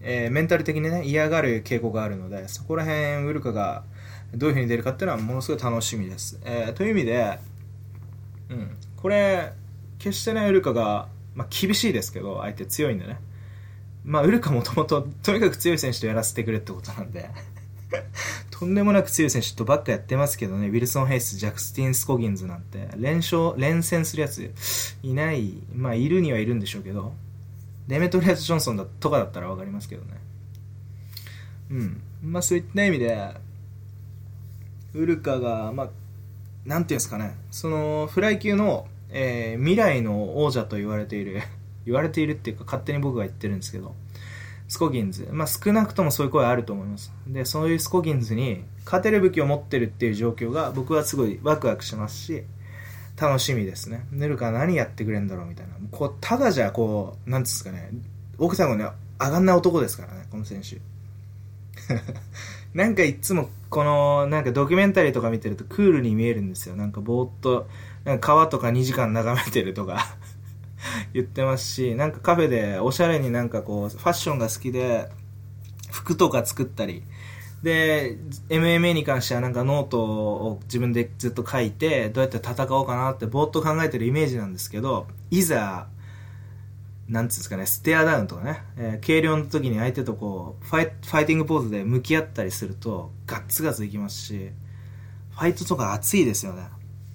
[0.02, 3.84] えー、メンタル的にね、嫌がる傾向があるので、そこら辺、ウルカが
[4.35, 6.39] どういう風に出るかっていうのはものすごい楽しみです。
[6.43, 7.39] えー、という意味で、
[8.49, 9.53] うん、これ、
[9.97, 13.19] 決してね、ウルカが、まあ、厳しいですけど、相手強いんでね。
[14.06, 17.30] まあ、ウルカもともと、とにかく強い選手とやらせてくれってことなんで
[18.51, 24.51] とんでもなく強い選手とばっかやってますけどね、ウィルソン・ヘイス、ジャクスティン・スコギンズなんて、連勝、連戦するやつ
[25.03, 27.14] いない、まあ、いるにはいるんでしょうけど、
[27.88, 30.14] デメトリアス・ジョンソンだとかだったらわかりますけどね。
[31.72, 32.01] うん。
[32.23, 33.34] まあ、そういった意味で、
[34.94, 35.90] ウルカが、まあ、
[36.66, 41.41] なんていうんですかね、その、フライ級の、えー、未来の王者と言われている
[41.86, 43.95] 言われているっていうか勝手に僕が言ってるんですけど、
[44.68, 45.28] スコギンズ。
[45.32, 47.11] まあ、少なくともそういう声あると思います。
[47.28, 52.44] で、そういうスコギンズに勝てる武器を持ってるっていう状況が僕はすごいワクワクしますし、
[53.20, 54.06] 楽しみですね。
[54.11, 55.74] ネルカ何やってくれんだろうみたいな。
[55.91, 57.90] こう、ただじゃこう、なんですかね、
[58.38, 60.78] 奥さんがね、上がんない男ですからね、この選手。
[62.74, 66.76] なんかいつもこのなんかドキュメンタリーとか見てるとクールに見えるんですよ。
[66.76, 67.68] なんかぼーっと、
[68.04, 70.18] なんか川とか2時間眺めてるとか
[71.14, 75.10] 言ってますし、なんかカフェでおしゃれになんかこう、ファッションが好きで、
[75.91, 77.04] 服とか作ったり、
[77.64, 78.18] で、
[78.50, 85.88] MMA に関してはなんかノートを自分でずっと書いて、どうやって戦おうかなってぼーっと考えてるイメージなんですけど、いざ、
[87.10, 94.52] なんつうんですかね、ステアダウンとかね、えー、計量の時に相手とこう、ファイファイティングポーズで向き合ったりすると、ガッツガツいきますし、
[95.31, 96.68] ファイトとか熱いですよね。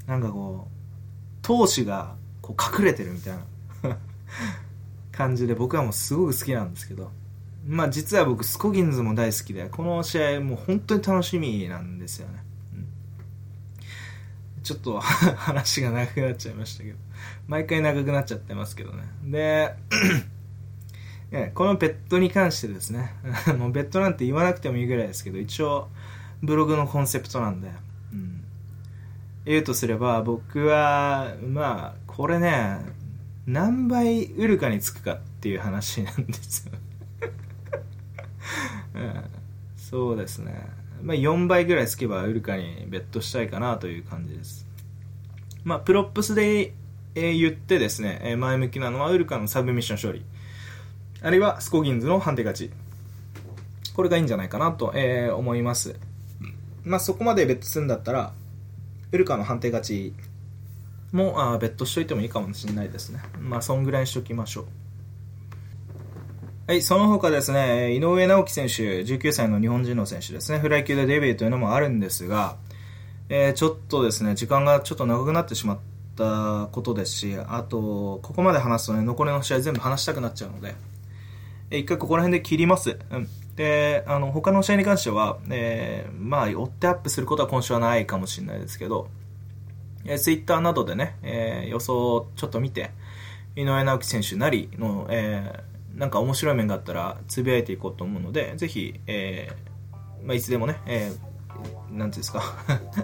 [0.07, 3.45] なんかこう、闘志がこう隠れてるみたいな。
[5.13, 7.13] 感じで僕はもうすごく好きなんですけど、
[7.67, 12.43] まあ実は僕スコギンズも大好きで、この試合もう本当に楽しみなんですよね。
[12.75, 16.99] うん、ちょっと 話が長くなっちゃいましたけど、
[17.47, 19.05] 毎回長くなっちゃってますけどね。
[19.25, 19.75] で、
[21.55, 23.13] このベッドに関してですね、
[23.59, 25.89] もうベッドなんて言わなくてもいいぐらいですけど、一応
[26.43, 27.69] ブログのコンセプトなんで、
[28.13, 28.45] うん、
[29.45, 32.79] 言うとすれば僕は、まあ、これね、
[33.47, 36.73] 何倍ウルカにつくかっていう話なんですよ、
[38.95, 39.25] うん、
[39.77, 40.69] そうですね、
[41.03, 44.67] まあ、4倍ぐらいつけばウルカにベットしたいかなという感じです。
[45.65, 46.75] まあプロップスで、
[47.15, 50.25] え、言ってですね、え前向きなのはウルカのサブミッション勝利
[51.23, 52.73] あるいはスコギンズの判定勝ち
[53.95, 55.97] これがいいんじゃないかなと、え、思います
[56.85, 58.33] まあそこまでベットするんだったら
[59.13, 60.13] ウルカの判定勝ち
[61.13, 63.21] もあ別途しといてもいいかもしれないですね。
[63.41, 64.67] まあ、そんぐらいにしときましょう。
[66.67, 72.57] はい、その他ですね、井上直樹選手、19歳の日本人の選手ですね、フライ級でデビューというのもあるんですが、
[73.29, 75.79] えー、ちょっとですね、時間がちょっと長くなってしまっ
[76.17, 80.75] たことですし、あと、ここまで話すとね、残りの試合全部話したくなっちゃうので、
[81.71, 82.99] え、一回ここら辺で切ります。
[83.11, 83.29] うん。
[83.57, 89.09] で、あの、他の試合に関しては、えー、まあ、追ってアップすることは今週はないかもしれないですけど、
[90.05, 92.91] えー、ツイッターなどでね、えー、予想をちょっと見て、
[93.57, 101.34] 井上直樹選手なりの、えー、なんか面白い面があったらつぶやいていこうと思うので、ぜひ、えー、まあ、いつでもね、えー、
[101.91, 102.43] なんていうんですか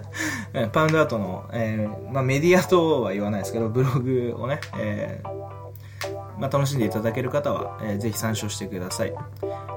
[0.73, 9.13] パウンドアートの、えー、まあ、メディアとは言わないですけど、ブログをね、えー、まあ、楽しんでいただける方は、えー、ぜひ参照してください。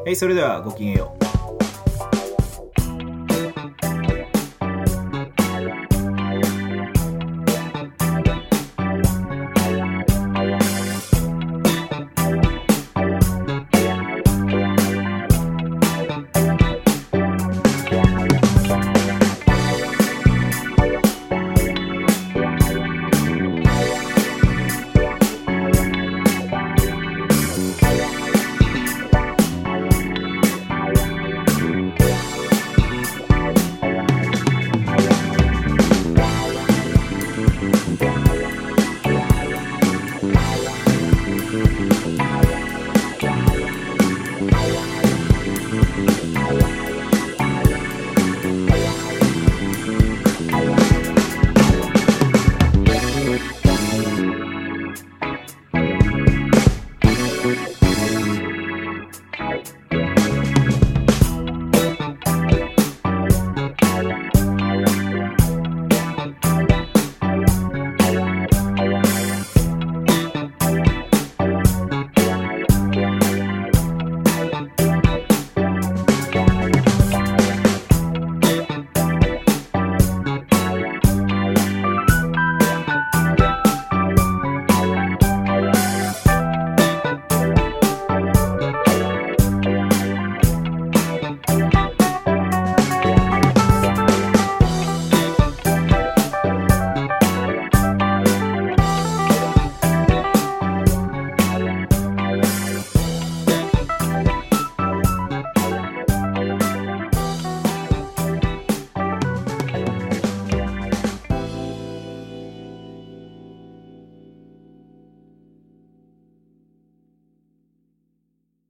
[0.07, 1.24] えー、それではごきげんよう。